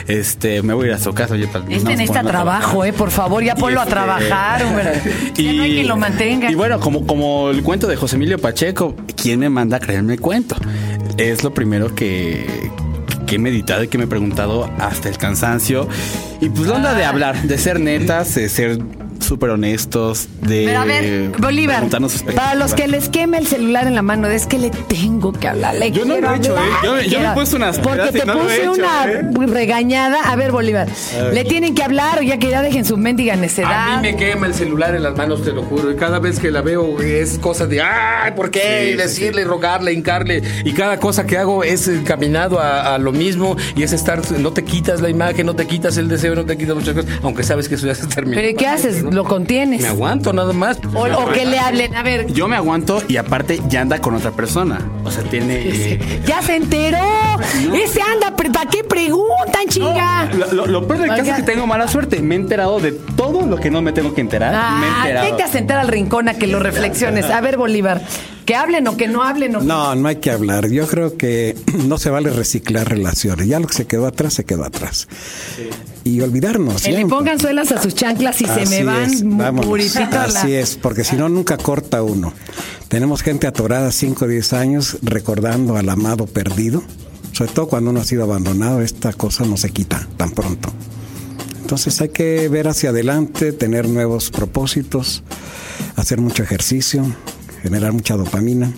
Este, 0.09 0.63
me 0.63 0.73
voy 0.75 0.87
a 0.87 0.89
ir 0.89 0.95
a 0.95 0.99
su 0.99 1.13
casa. 1.13 1.37
Yo, 1.37 1.49
tal- 1.49 1.65
Este 1.69 1.85
no, 1.85 1.91
necesita 1.91 2.21
a 2.21 2.23
trabajo, 2.23 2.71
trabajar. 2.71 2.89
eh, 2.89 2.93
por 2.93 3.11
favor, 3.11 3.43
ya 3.43 3.55
ponlo 3.67 3.81
a 3.81 3.85
este, 3.85 3.95
trabajar, 3.95 4.63
hombre. 4.65 5.03
Ya 5.37 5.53
no 5.53 5.63
hay 5.63 5.75
quien 5.75 5.89
lo 5.89 5.97
mantenga. 5.97 6.51
Y 6.51 6.55
bueno, 6.55 6.81
como, 6.81 7.07
como 7.07 7.51
el 7.51 7.63
cuento 7.63 7.87
de 7.87 7.97
José 7.97 8.17
Emilio 8.17 8.39
Pacheco, 8.39 8.95
¿quién 9.21 9.41
me 9.41 9.49
manda 9.49 9.77
a 9.77 9.81
creerme 9.81 10.15
el 10.15 10.21
cuento? 10.21 10.57
Es 11.19 11.45
lo 11.45 11.53
primero 11.53 11.95
que, 11.95 12.71
que 13.27 13.37
he 13.37 13.39
meditado 13.39 13.83
y 13.85 13.89
que 13.89 13.99
me 13.99 14.05
he 14.05 14.07
preguntado 14.07 14.71
hasta 14.79 15.09
el 15.09 15.19
cansancio. 15.19 15.89
Y 16.41 16.49
pues 16.49 16.69
la 16.69 16.77
onda 16.77 16.95
de 16.95 17.05
hablar, 17.05 17.43
de 17.43 17.59
ser 17.59 17.81
netas, 17.81 18.35
de 18.35 18.49
ser 18.49 18.79
súper 19.21 19.51
honestos, 19.51 20.29
de 20.43 20.65
Pero 20.67 20.81
a 20.81 20.85
ver, 20.85 21.31
Bolívar, 21.39 21.85
para 22.35 22.55
los 22.55 22.75
que 22.75 22.87
les 22.89 23.09
queme 23.09 23.39
el 23.39 23.47
celular 23.47 23.87
en 23.87 23.95
la 23.95 24.03
mano, 24.03 24.29
es 24.29 24.47
que 24.47 24.59
le 24.59 24.71
tengo 24.71 25.33
que 25.33 25.49
hablar. 25.49 25.75
le 25.77 25.91
Yo 25.91 26.05
no 26.05 26.19
lo 26.21 26.33
he 26.33 26.37
hecho, 26.37 26.57
¿eh? 26.57 26.61
Yo 26.85 27.01
yo 27.03 27.21
me 27.21 27.27
he 27.31 27.35
puesto 27.35 27.57
unas 27.57 27.79
Porque 27.79 28.13
te 28.13 28.25
no 28.25 28.35
lo 28.35 28.41
he 28.41 28.45
puse 28.45 28.63
hecho, 28.63 28.73
una 28.73 29.05
¿eh? 29.07 29.23
regañada. 29.47 30.21
A 30.31 30.37
ver, 30.37 30.53
Bolívar, 30.53 30.89
le 31.33 31.45
tienen 31.45 31.75
que 31.75 31.83
hablar, 31.83 32.23
ya 32.23 32.39
que 32.39 32.51
ya 32.51 32.63
dejen 32.63 32.85
su 32.85 32.97
mendiga 32.97 33.37
necedad. 33.37 33.95
A 33.95 33.97
mí 34.01 34.13
me 34.13 34.17
quema 34.17 34.47
el 34.47 34.55
celular 34.55 34.95
en 34.95 35.03
las 35.03 35.17
manos, 35.17 35.43
te 35.43 35.53
lo 35.53 35.63
juro. 35.63 35.91
Y 35.91 35.97
cada 35.97 36.19
vez 36.19 36.39
que 36.39 36.51
la 36.51 36.63
veo 36.63 37.01
es 37.01 37.39
cosa 37.39 37.67
de, 37.67 37.81
¡ay, 37.83 38.33
¿por 38.33 38.51
qué? 38.51 38.91
y 38.93 38.97
decirle, 38.97 39.45
rogarle, 39.45 39.93
hincarle. 39.93 40.43
Y 40.65 40.73
cada 40.73 40.99
cosa 40.99 41.27
que 41.27 41.39
hago 41.39 41.65
es 41.65 41.89
encaminado 41.89 42.61
a, 42.61 42.95
a 42.95 42.99
lo 42.99 43.13
mismo. 43.13 43.57
Y 43.75 43.83
es 43.83 43.93
estar, 43.93 44.21
no 44.39 44.53
te 44.53 44.65
quitas 44.65 45.01
la 45.01 45.09
imagen, 45.09 45.47
no 45.47 45.55
te 45.57 45.67
quitas 45.67 45.97
el 45.97 46.09
deseo, 46.09 46.35
no 46.35 46.45
te 46.45 46.57
quitas 46.57 46.75
muchas 46.77 46.95
cosas. 46.95 47.11
Aunque 47.23 47.43
sabes 47.43 47.69
que 47.69 47.75
eso 47.77 47.87
ya 47.87 47.95
se 47.95 48.07
terminó. 48.07 48.37
¿Pero 48.37 48.49
¿y 48.51 48.55
qué 48.55 48.67
haces? 48.67 49.03
¿Lo 49.11 49.25
contienes? 49.25 49.83
Me 49.83 49.89
aguanto 49.89 50.33
nada 50.33 50.53
más. 50.53 50.79
O, 50.95 51.07
o 51.07 51.33
que 51.33 51.45
le 51.47 51.59
hablen, 51.59 51.95
a 51.95 52.03
ver. 52.03 52.27
Yo 52.33 52.49
me 52.49 52.57
aguanto 52.57 53.03
y 53.09 53.17
aparte 53.17 53.61
ya 53.69 53.81
anda 53.83 54.01
con 54.01 54.15
otra 54.15 54.31
persona. 54.33 54.81
O 55.05 55.11
sea, 55.11 55.23
tiene... 55.25 55.61
eh, 55.65 56.23
Ya 56.27 56.43
se 56.43 56.57
enteró. 56.57 56.99
Ese 57.75 58.01
anda, 58.03 58.35
¿para 58.37 58.69
qué 58.71 58.83
preguntan, 58.85 59.67
chinga? 59.69 60.31
Lo, 60.33 60.53
lo- 60.53 60.67
lo 60.67 60.87
peor 60.87 61.01
del 61.01 61.09
caso 61.11 61.23
es 61.31 61.37
que 61.37 61.43
tengo 61.43 61.67
mala 61.67 61.89
suerte. 61.89 62.21
Me 62.21 62.35
he 62.35 62.39
enterado 62.39 62.81
de 62.81 62.93
todo 62.93 63.47
lo 63.47 63.57
que 63.59 63.71
no 63.71 63.83
me 63.83 63.93
tengo 63.93 64.15
que 64.15 64.21
enterar. 64.21 64.53
me 64.53 64.87
he 64.87 64.91
Ah, 64.91 64.97
enterado. 65.03 65.31
vete 65.31 65.43
a 65.43 65.49
sentar 65.49 65.79
al 65.79 65.89
rincón 65.89 66.29
a 66.29 66.35
que 66.35 66.47
lo 66.47 66.59
reflexiones. 66.59 67.27
A 67.27 67.41
ver, 67.41 67.57
Bolívar, 67.57 68.03
que 68.45 68.55
hablen 68.55 68.87
o 68.89 68.97
que 68.97 69.09
no 69.09 69.23
hablen. 69.23 69.57
O... 69.57 69.61
No, 69.61 69.95
no 69.95 70.09
hay 70.09 70.17
que 70.17 70.31
hablar. 70.31 70.69
Yo 70.71 70.87
creo 70.87 71.17
que 71.17 71.57
no 71.87 71.99
se 71.99 72.11
vale 72.11 72.31
reciclar 72.31 72.89
relaciones. 72.89 73.47
Ya 73.49 73.61
lo 73.61 73.67
que 73.67 73.75
se 73.75 73.87
quedó 73.87 74.07
atrás, 74.07 74.35
se 74.35 74.45
quedó 74.45 74.65
atrás. 74.65 75.09
Y 76.07 76.21
olvidarnos. 76.21 76.83
Que 76.83 76.93
le 76.93 77.07
pongan 77.07 77.41
suelas 77.41 77.73
a 77.73 77.83
sus 77.83 77.93
chanclas 77.93 78.41
y 78.41 78.45
se 78.45 78.67
me 78.67 78.85
van 78.85 79.39
la... 79.39 80.23
Así 80.23 80.55
es, 80.55 80.77
porque 80.77 81.03
si 81.03 81.17
no, 81.17 81.29
nunca 81.29 81.57
corta 81.57 82.01
uno. 82.05 82.33
Tenemos 82.87 83.23
gente 83.23 83.49
atorada 83.49 83.91
5 83.91 84.25
o 84.25 84.29
10 84.29 84.53
años 84.53 84.99
recordando 85.03 85.77
al 85.77 85.89
amado 85.89 86.27
perdido. 86.27 86.85
Sobre 87.33 87.51
todo 87.51 87.67
cuando 87.67 87.91
uno 87.91 88.01
ha 88.01 88.05
sido 88.05 88.23
abandonado, 88.23 88.83
esta 88.83 89.13
cosa 89.15 89.45
no 89.47 89.57
se 89.57 89.71
quita 89.71 90.07
tan 90.17 90.31
pronto. 90.31 90.73
Entonces 91.61 92.01
hay 92.01 92.11
que 92.11 92.49
ver 92.49 92.69
hacia 92.69 92.91
adelante, 92.91 93.51
tener 93.51 93.89
nuevos 93.89 94.31
propósitos, 94.31 95.25
hacer 95.97 96.21
mucho 96.21 96.45
ejercicio, 96.45 97.05
generar 97.63 97.93
mucha 97.93 98.15
dopamina. 98.15 98.73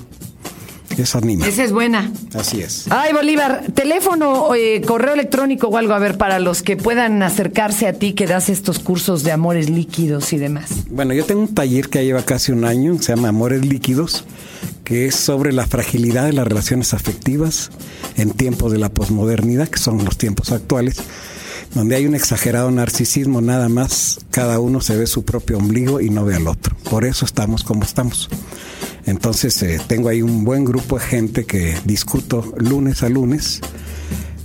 Eso 0.99 1.19
anima. 1.19 1.47
Esa 1.47 1.63
es 1.65 1.73
buena. 1.73 2.13
Así 2.35 2.61
es. 2.61 2.87
Ay, 2.91 3.13
Bolívar, 3.13 3.65
teléfono, 3.73 4.55
eh, 4.55 4.83
correo 4.85 5.15
electrónico 5.15 5.69
o 5.69 5.77
algo, 5.77 5.95
a 5.95 5.99
ver, 5.99 6.19
para 6.19 6.41
los 6.41 6.63
que 6.63 6.77
puedan 6.77 7.23
acercarse 7.23 7.87
a 7.87 7.93
ti 7.93 8.15
que 8.15 8.27
das 8.27 8.49
estos 8.49 8.81
cursos 8.81 9.23
de 9.23 9.33
amores 9.33 9.71
líquidos 9.71 10.33
y 10.33 10.39
demás. 10.39 10.71
Bueno, 10.91 11.15
yo 11.15 11.25
tengo 11.25 11.41
un 11.43 11.55
taller 11.55 11.89
que 11.89 12.05
lleva 12.05 12.23
casi 12.23 12.53
un 12.53 12.65
año, 12.65 13.01
se 13.01 13.15
llama 13.15 13.29
Amores 13.29 13.65
Líquidos, 13.65 14.25
que 14.85 15.07
es 15.07 15.15
sobre 15.15 15.53
la 15.53 15.67
fragilidad 15.67 16.25
de 16.25 16.33
las 16.33 16.47
relaciones 16.47 16.95
afectivas 16.95 17.71
en 18.17 18.31
tiempos 18.31 18.73
de 18.73 18.79
la 18.79 18.89
posmodernidad, 18.89 19.69
que 19.69 19.79
son 19.79 20.05
los 20.05 20.17
tiempos 20.17 20.51
actuales, 20.51 20.97
donde 21.75 21.95
hay 21.97 22.07
un 22.07 22.15
exagerado 22.15 22.71
narcisismo, 22.71 23.41
nada 23.41 23.69
más 23.69 24.19
cada 24.31 24.59
uno 24.59 24.81
se 24.81 24.97
ve 24.97 25.07
su 25.07 25.25
propio 25.25 25.59
ombligo 25.59 26.01
y 26.01 26.11
no 26.11 26.25
ve 26.25 26.35
al 26.35 26.49
otro. 26.49 26.75
Por 26.91 27.05
eso 27.05 27.25
estamos 27.25 27.63
como 27.63 27.85
estamos. 27.85 28.29
Entonces 29.09 29.63
eh, 29.63 29.81
tengo 29.87 30.11
ahí 30.11 30.21
un 30.21 30.45
buen 30.45 30.67
grupo 30.67 30.99
de 30.99 31.05
gente 31.05 31.47
que 31.47 31.75
discuto 31.87 32.53
lunes 32.59 33.03
a 33.03 33.09
lunes, 33.09 33.63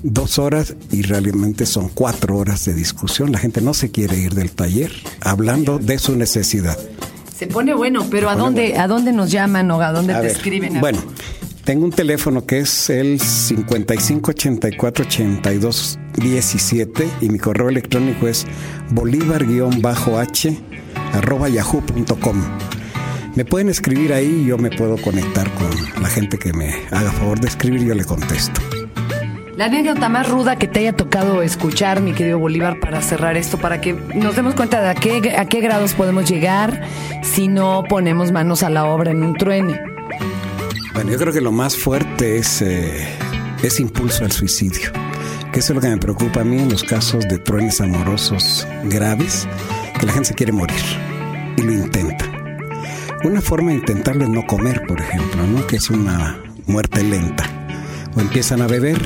dos 0.04 0.40
horas 0.40 0.76
y 0.90 1.02
realmente 1.02 1.66
son 1.66 1.90
cuatro 1.90 2.38
horas 2.38 2.64
de 2.64 2.74
discusión. 2.74 3.34
La 3.34 3.40
gente 3.40 3.60
no 3.60 3.74
se 3.74 3.92
quiere 3.92 4.18
ir 4.18 4.34
del 4.36 4.52
taller 4.52 4.94
hablando 5.20 5.80
de 5.80 6.00
su 6.00 6.16
necesidad. 6.16 6.78
Se 7.38 7.48
pone 7.48 7.74
bueno, 7.74 8.08
pero 8.10 8.30
¿a 8.30 8.38
dónde, 8.38 8.78
¿a 8.78 8.88
dónde 8.88 9.12
nos 9.12 9.32
llaman 9.32 9.70
o 9.70 9.82
a 9.82 9.92
dónde 9.92 10.14
A 10.14 10.22
te 10.22 10.28
ver, 10.28 10.36
escriben? 10.38 10.80
Bueno, 10.80 11.00
tengo 11.66 11.84
un 11.84 11.92
teléfono 11.92 12.46
que 12.46 12.60
es 12.60 12.90
el 12.90 13.20
55 13.20 14.32
84 14.32 15.06
82 15.06 16.00
17 16.22 17.10
y 17.20 17.28
mi 17.28 17.38
correo 17.38 17.68
electrónico 17.68 18.30
es 18.30 18.46
bolívar-h 18.92 20.58
arroba 21.12 21.50
yahoo.com. 21.50 22.44
Me 23.36 23.46
pueden 23.46 23.70
escribir 23.70 24.14
ahí 24.14 24.44
y 24.44 24.46
yo 24.46 24.60
me 24.60 24.70
puedo 24.70 24.96
conectar 24.98 25.50
con 25.56 25.70
la 26.02 26.08
gente 26.08 26.38
que 26.38 26.54
me 26.54 26.86
haga 26.92 27.12
favor 27.12 27.40
de 27.40 27.48
escribir 27.48 27.82
y 27.82 27.88
yo 27.88 27.96
le 27.96 28.06
contesto. 28.06 28.62
La 29.56 29.66
anécdota 29.66 30.08
más 30.10 30.30
ruda 30.30 30.56
que 30.58 30.68
te 30.68 30.80
haya 30.80 30.94
tocado 30.94 31.42
escuchar, 31.42 32.02
mi 32.02 32.14
querido 32.14 32.38
Bolívar, 32.38 32.80
para 32.80 33.02
cerrar 33.02 33.38
esto, 33.38 33.58
para 33.58 33.82
que 33.82 33.94
nos 33.94 34.36
demos 34.36 34.54
cuenta 34.54 34.82
de 34.82 34.90
a 34.90 34.96
qué, 34.96 35.36
a 35.38 35.46
qué 35.46 35.62
grados 35.62 35.94
podemos 35.94 36.30
llegar 36.30 36.82
si 37.24 37.48
no 37.48 37.84
ponemos 37.88 38.32
manos 38.32 38.62
a 38.62 38.70
la 38.70 38.86
obra 38.86 39.12
en 39.12 39.24
un 39.24 39.36
truene. 39.36 39.80
Bueno, 40.94 41.12
yo 41.12 41.18
creo 41.18 41.34
que 41.34 41.42
lo 41.42 41.52
más 41.52 41.76
fuerte 41.76 42.38
es 42.38 42.62
eh, 42.62 43.08
ese 43.64 43.82
impulso 43.82 44.26
al 44.26 44.32
suicidio, 44.32 44.92
que 45.52 45.60
eso 45.60 45.74
es 45.74 45.76
lo 45.76 45.82
que 45.82 45.90
me 45.90 45.98
preocupa 45.98 46.42
a 46.42 46.44
mí 46.44 46.60
en 46.60 46.70
los 46.70 46.84
casos 46.84 47.28
de 47.28 47.40
truenes 47.40 47.82
amorosos 47.82 48.68
graves, 48.86 49.48
que 50.00 50.06
la 50.06 50.14
gente 50.14 50.30
se 50.30 50.36
quiere 50.36 50.52
morir 50.52 50.82
y 51.58 51.62
lo 51.62 51.74
intenta. 51.74 52.33
Una 53.24 53.42
forma 53.42 53.72
de 53.72 53.78
intentarlo 53.78 54.26
es 54.26 54.30
no 54.30 54.46
comer, 54.46 54.86
por 54.86 55.00
ejemplo, 55.00 55.48
¿no? 55.48 55.66
que 55.66 55.78
es 55.78 55.90
una 55.90 56.38
muerte 56.68 57.04
lenta, 57.04 57.46
o 58.16 58.20
empiezan 58.20 58.62
a 58.62 58.68
beber. 58.68 59.02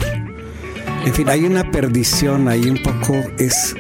En 1.06 1.14
fin, 1.14 1.30
hay 1.30 1.46
una 1.46 1.70
perdición 1.70 2.48
ahí 2.48 2.68
un 2.68 2.82
poco, 2.82 3.14
es 3.38 3.76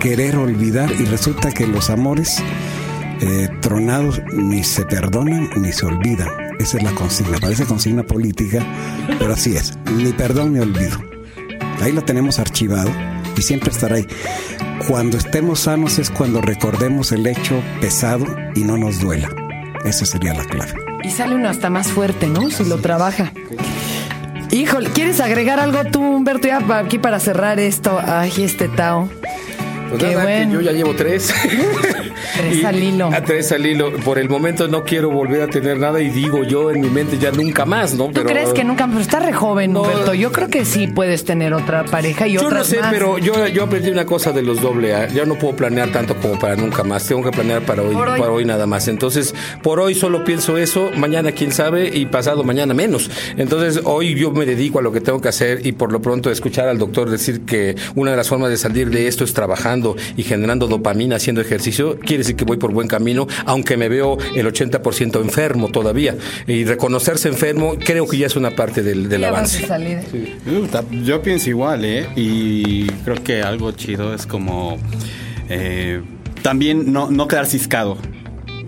querer 0.00 0.36
olvidar 0.36 0.90
y 0.90 1.04
resulta 1.04 1.52
que 1.52 1.66
los 1.66 1.90
amores 1.90 2.42
eh, 3.20 3.48
tronados 3.60 4.22
ni 4.32 4.64
se 4.64 4.86
perdonan 4.86 5.50
ni 5.56 5.72
se 5.72 5.84
olvidan. 5.84 6.28
Esa 6.58 6.78
es 6.78 6.82
la 6.82 6.92
consigna. 6.92 7.38
Parece 7.38 7.66
consigna 7.66 8.02
política, 8.02 8.66
pero 9.18 9.34
así 9.34 9.56
es. 9.56 9.78
Ni 9.94 10.12
perdón 10.12 10.54
ni 10.54 10.60
olvido. 10.60 10.98
Ahí 11.82 11.92
lo 11.92 12.02
tenemos 12.02 12.38
archivado 12.38 12.90
y 13.36 13.42
siempre 13.42 13.70
estará 13.70 13.96
ahí. 13.96 14.06
Cuando 14.88 15.18
estemos 15.18 15.60
sanos 15.60 15.98
es 15.98 16.10
cuando 16.10 16.40
recordemos 16.40 17.12
el 17.12 17.26
hecho 17.26 17.62
pesado 17.80 18.26
y 18.54 18.60
no 18.60 18.76
nos 18.78 18.98
duela. 19.00 19.41
Esa 19.84 20.06
sería 20.06 20.34
la 20.34 20.44
clave. 20.44 20.72
Y 21.02 21.10
sale 21.10 21.34
uno 21.34 21.48
hasta 21.48 21.70
más 21.70 21.88
fuerte, 21.88 22.28
¿no? 22.28 22.50
Si 22.50 22.64
lo 22.64 22.78
trabaja. 22.78 23.32
Híjole, 24.50 24.90
¿quieres 24.90 25.20
agregar 25.20 25.58
algo 25.58 25.82
tú, 25.90 26.00
Humberto, 26.00 26.46
ya 26.46 26.60
aquí 26.78 26.98
para 26.98 27.18
cerrar 27.18 27.58
esto? 27.58 28.00
Ay, 28.06 28.32
este 28.38 28.68
Tao. 28.68 29.08
Pues 29.88 30.02
Qué 30.02 30.10
nada, 30.14 30.26
que 30.26 30.32
bueno. 30.44 30.52
yo 30.54 30.60
ya 30.60 30.72
llevo 30.72 30.94
tres. 30.94 31.32
Tres 32.36 32.64
al 32.64 32.82
hilo. 32.82 33.10
A 33.12 33.22
tres 33.22 33.52
al 33.52 33.66
hilo. 33.66 33.92
Por 34.04 34.18
el 34.18 34.28
momento 34.28 34.68
no 34.68 34.84
quiero 34.84 35.10
volver 35.10 35.42
a 35.42 35.46
tener 35.48 35.78
nada 35.78 36.00
y 36.00 36.08
digo 36.10 36.44
yo 36.44 36.70
en 36.70 36.80
mi 36.80 36.88
mente 36.88 37.18
ya 37.18 37.30
nunca 37.30 37.64
más, 37.64 37.94
¿no? 37.94 38.06
¿Tú 38.08 38.22
crees 38.22 38.50
que 38.52 38.64
nunca? 38.64 38.86
Pero 38.86 39.00
estás 39.00 39.24
re 39.24 39.32
joven, 39.32 39.72
No. 39.72 39.82
Humberto. 39.82 40.14
Yo 40.14 40.32
creo 40.32 40.48
que 40.48 40.64
sí 40.64 40.86
puedes 40.86 41.24
tener 41.24 41.54
otra 41.54 41.84
pareja 41.84 42.26
y 42.26 42.32
Yo 42.34 42.50
no 42.50 42.64
sé, 42.64 42.80
más. 42.80 42.92
pero 42.92 43.18
yo, 43.18 43.46
yo 43.48 43.64
aprendí 43.64 43.90
una 43.90 44.04
cosa 44.06 44.32
de 44.32 44.42
los 44.42 44.60
doble 44.60 44.94
A. 44.94 45.08
Ya 45.08 45.24
no 45.24 45.36
puedo 45.36 45.56
planear 45.56 45.90
tanto 45.90 46.16
como 46.16 46.38
para 46.38 46.56
nunca 46.56 46.84
más. 46.84 47.06
Tengo 47.06 47.22
que 47.22 47.30
planear 47.30 47.62
para 47.62 47.82
hoy. 47.82 47.94
para 47.94 48.30
hoy 48.30 48.44
nada 48.44 48.66
más. 48.66 48.88
Entonces, 48.88 49.34
por 49.62 49.80
hoy 49.80 49.94
solo 49.94 50.24
pienso 50.24 50.58
eso. 50.58 50.90
Mañana 50.96 51.32
quién 51.32 51.52
sabe 51.52 51.90
y 51.96 52.06
pasado 52.06 52.44
mañana 52.44 52.74
menos. 52.74 53.10
Entonces, 53.36 53.80
hoy 53.84 54.14
yo 54.14 54.30
me 54.32 54.46
dedico 54.46 54.78
a 54.78 54.82
lo 54.82 54.92
que 54.92 55.00
tengo 55.00 55.20
que 55.20 55.28
hacer 55.28 55.66
y 55.66 55.72
por 55.72 55.92
lo 55.92 56.00
pronto 56.02 56.30
escuchar 56.30 56.68
al 56.68 56.78
doctor 56.78 57.10
decir 57.10 57.42
que 57.42 57.76
una 57.94 58.10
de 58.12 58.16
las 58.16 58.28
formas 58.28 58.50
de 58.50 58.56
salir 58.56 58.90
de 58.90 59.08
esto 59.08 59.24
es 59.24 59.32
trabajando 59.32 59.96
y 60.16 60.22
generando 60.22 60.66
dopamina, 60.66 61.16
haciendo 61.16 61.40
ejercicio. 61.40 61.98
Quiere 62.02 62.18
decir 62.18 62.36
que 62.36 62.44
voy 62.44 62.56
por 62.56 62.72
buen 62.72 62.88
camino, 62.88 63.26
aunque 63.46 63.76
me 63.76 63.88
veo 63.88 64.18
el 64.34 64.46
80% 64.46 65.20
enfermo 65.22 65.68
todavía. 65.70 66.16
Y 66.46 66.64
reconocerse 66.64 67.28
enfermo 67.28 67.76
creo 67.78 68.06
que 68.08 68.18
ya 68.18 68.26
es 68.26 68.36
una 68.36 68.50
parte 68.50 68.82
del, 68.82 69.08
del 69.08 69.22
avance. 69.24 69.58
Puta, 70.44 70.84
Yo 71.04 71.22
pienso 71.22 71.48
igual, 71.50 71.84
¿eh? 71.84 72.08
Y 72.16 72.86
creo 73.04 73.16
que 73.22 73.42
algo 73.42 73.72
chido 73.72 74.14
es 74.14 74.26
como 74.26 74.78
eh, 75.48 76.02
también 76.42 76.92
no, 76.92 77.10
no 77.10 77.28
quedar 77.28 77.46
ciscado. 77.46 77.96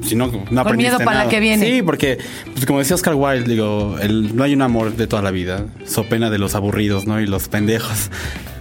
Si 0.03 0.14
no, 0.16 0.31
Con 0.31 0.77
miedo 0.77 0.99
para 0.99 1.25
la 1.25 1.31
que 1.31 1.40
viene. 1.40 1.64
Sí, 1.66 1.81
porque, 1.83 2.18
pues, 2.53 2.66
como 2.66 2.79
decía 2.79 2.94
Oscar 2.94 3.14
Wilde, 3.14 3.51
digo, 3.51 3.97
el- 4.03 4.37
no 4.37 4.44
hay 4.44 4.53
un 4.53 4.61
amor 4.61 4.94
de 4.97 5.07
toda 5.07 5.23
la 5.23 5.31
vida. 5.31 5.64
So 5.87 6.05
pena 6.05 6.29
de 6.29 6.38
los 6.38 6.55
aburridos, 6.55 7.07
¿no? 7.07 7.20
Y 7.23 7.27
los 7.27 7.49
pendejos. 7.49 8.11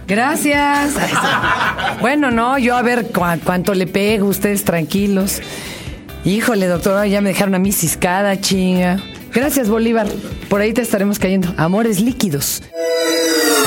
Gracias. 0.06 0.92
Bueno, 2.00 2.30
no, 2.30 2.58
yo 2.58 2.76
a 2.76 2.82
ver 2.82 3.06
cuánto 3.12 3.74
le 3.74 3.86
pego, 3.86 4.26
ustedes 4.26 4.64
tranquilos. 4.64 5.40
Híjole, 6.24 6.66
doctora, 6.66 7.06
ya 7.06 7.20
me 7.20 7.30
dejaron 7.30 7.54
a 7.54 7.58
mí 7.58 7.72
ciscada, 7.72 8.40
chinga. 8.40 8.98
Gracias, 9.32 9.68
Bolívar. 9.68 10.06
Por 10.48 10.60
ahí 10.60 10.72
te 10.72 10.82
estaremos 10.82 11.18
cayendo. 11.18 11.52
Amores 11.56 12.00
líquidos. 12.00 12.62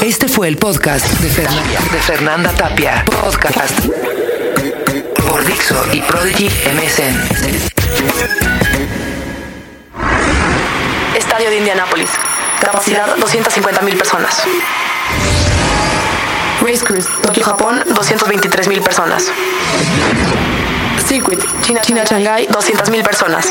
Este 0.03 0.27
fue 0.27 0.47
el 0.47 0.57
podcast 0.57 1.05
de, 1.19 1.29
Fernan- 1.29 1.91
de 1.91 1.97
Fernanda 1.99 2.51
Tapia. 2.51 3.03
Podcast 3.05 3.79
por 5.27 5.45
Dixo 5.45 5.75
y 5.93 6.01
Prodigy 6.01 6.45
MSN. 6.45 7.15
Estadio 11.17 11.49
de 11.49 11.57
Indianápolis. 11.57 12.09
Capacidad 12.61 13.15
250 13.17 13.81
mil 13.81 13.97
personas. 13.97 14.41
Race 16.67 16.83
Cruise, 16.83 17.07
Tokio, 17.21 17.45
Japón, 17.45 17.81
223 17.95 18.67
mil 18.67 18.81
personas. 18.81 19.31
Circuit, 21.07 21.39
China, 21.61 21.79
China, 21.79 22.03
Shanghai, 22.03 22.45
200 22.51 22.89
mil 22.89 23.01
personas. 23.03 23.47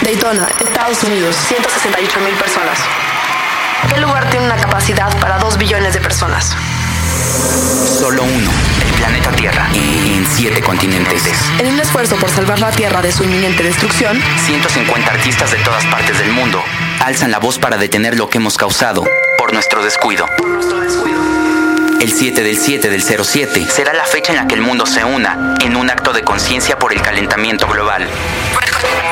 Daytona, 0.00 0.48
Estados 0.58 1.04
Unidos, 1.04 1.36
168 1.48 2.20
mil 2.20 2.34
personas. 2.36 2.78
¿Qué 3.92 4.00
lugar 4.00 4.30
tiene 4.30 4.46
una 4.46 4.56
capacidad 4.56 5.14
para 5.20 5.36
2 5.36 5.58
billones 5.58 5.92
de 5.92 6.00
personas? 6.00 6.56
Solo 7.98 8.22
uno, 8.22 8.50
el 8.86 8.92
planeta 8.94 9.30
Tierra, 9.32 9.68
en 9.74 10.26
siete 10.26 10.62
continentes. 10.62 11.22
En 11.58 11.66
un 11.66 11.80
esfuerzo 11.80 12.16
por 12.16 12.30
salvar 12.30 12.60
la 12.60 12.70
Tierra 12.70 13.02
de 13.02 13.12
su 13.12 13.24
inminente 13.24 13.62
destrucción, 13.62 14.18
150 14.46 15.10
artistas 15.10 15.50
de 15.50 15.58
todas 15.58 15.84
partes 15.84 16.18
del 16.18 16.32
mundo 16.32 16.62
alzan 17.04 17.30
la 17.30 17.38
voz 17.38 17.58
para 17.58 17.76
detener 17.76 18.16
lo 18.16 18.30
que 18.30 18.38
hemos 18.38 18.56
causado 18.56 19.04
por 19.36 19.52
nuestro 19.52 19.84
descuido. 19.84 20.24
El 22.00 22.12
7 22.12 22.42
del 22.42 22.56
7 22.56 22.90
del 22.90 23.02
07 23.02 23.66
será 23.68 23.92
la 23.92 24.04
fecha 24.04 24.32
en 24.32 24.38
la 24.38 24.46
que 24.46 24.54
el 24.54 24.60
mundo 24.60 24.86
se 24.86 25.04
una 25.04 25.56
en 25.60 25.74
un 25.74 25.90
acto 25.90 26.12
de 26.12 26.22
conciencia 26.22 26.78
por 26.78 26.92
el 26.92 27.02
calentamiento 27.02 27.66
global. 27.66 28.06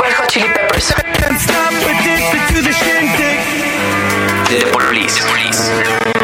Red 0.01 0.15
Hot 0.17 0.27
Chili 0.29 0.47
Peppers. 0.47 0.95
The 4.49 4.67
Police. 4.73 5.21
Dave 5.25 6.16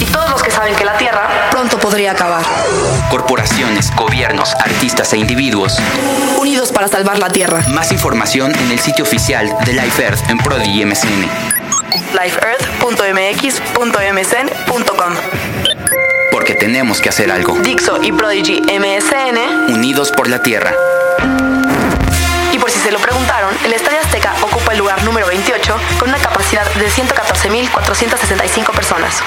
Y 0.00 0.04
todos 0.06 0.30
los 0.30 0.42
que 0.42 0.50
saben 0.50 0.74
que 0.74 0.84
la 0.84 0.96
Tierra 0.96 1.28
pronto 1.50 1.78
podría 1.78 2.12
acabar. 2.12 2.42
Corporaciones, 3.10 3.94
gobiernos, 3.94 4.54
artistas 4.54 5.12
e 5.12 5.18
individuos. 5.18 5.76
Unidos 6.38 6.72
para 6.72 6.88
salvar 6.88 7.18
la 7.18 7.28
Tierra. 7.28 7.62
Más 7.68 7.92
información 7.92 8.54
en 8.54 8.72
el 8.72 8.78
sitio 8.78 9.04
oficial 9.04 9.54
de 9.66 9.74
Life 9.74 10.02
Earth 10.02 10.30
en 10.30 10.38
Prodigy 10.38 10.86
MSN. 10.86 11.26
lifeearth.mx.msn.com 12.14 15.12
Porque 16.32 16.54
tenemos 16.54 17.02
que 17.02 17.10
hacer 17.10 17.30
algo. 17.30 17.58
Dixo 17.58 18.02
y 18.02 18.12
Prodigy 18.12 18.62
MSN. 18.62 19.74
Unidos 19.74 20.12
por 20.16 20.30
la 20.30 20.42
Tierra. 20.42 20.72
Se 22.82 22.90
lo 22.90 22.98
preguntaron, 22.98 23.54
el 23.62 23.74
Estadio 23.74 24.00
Azteca 24.00 24.34
ocupa 24.40 24.72
el 24.72 24.78
lugar 24.78 25.04
número 25.04 25.26
28 25.26 25.76
con 25.98 26.08
una 26.08 26.18
capacidad 26.18 26.64
de 26.74 26.88
114.465 26.88 28.72
personas. 28.72 29.22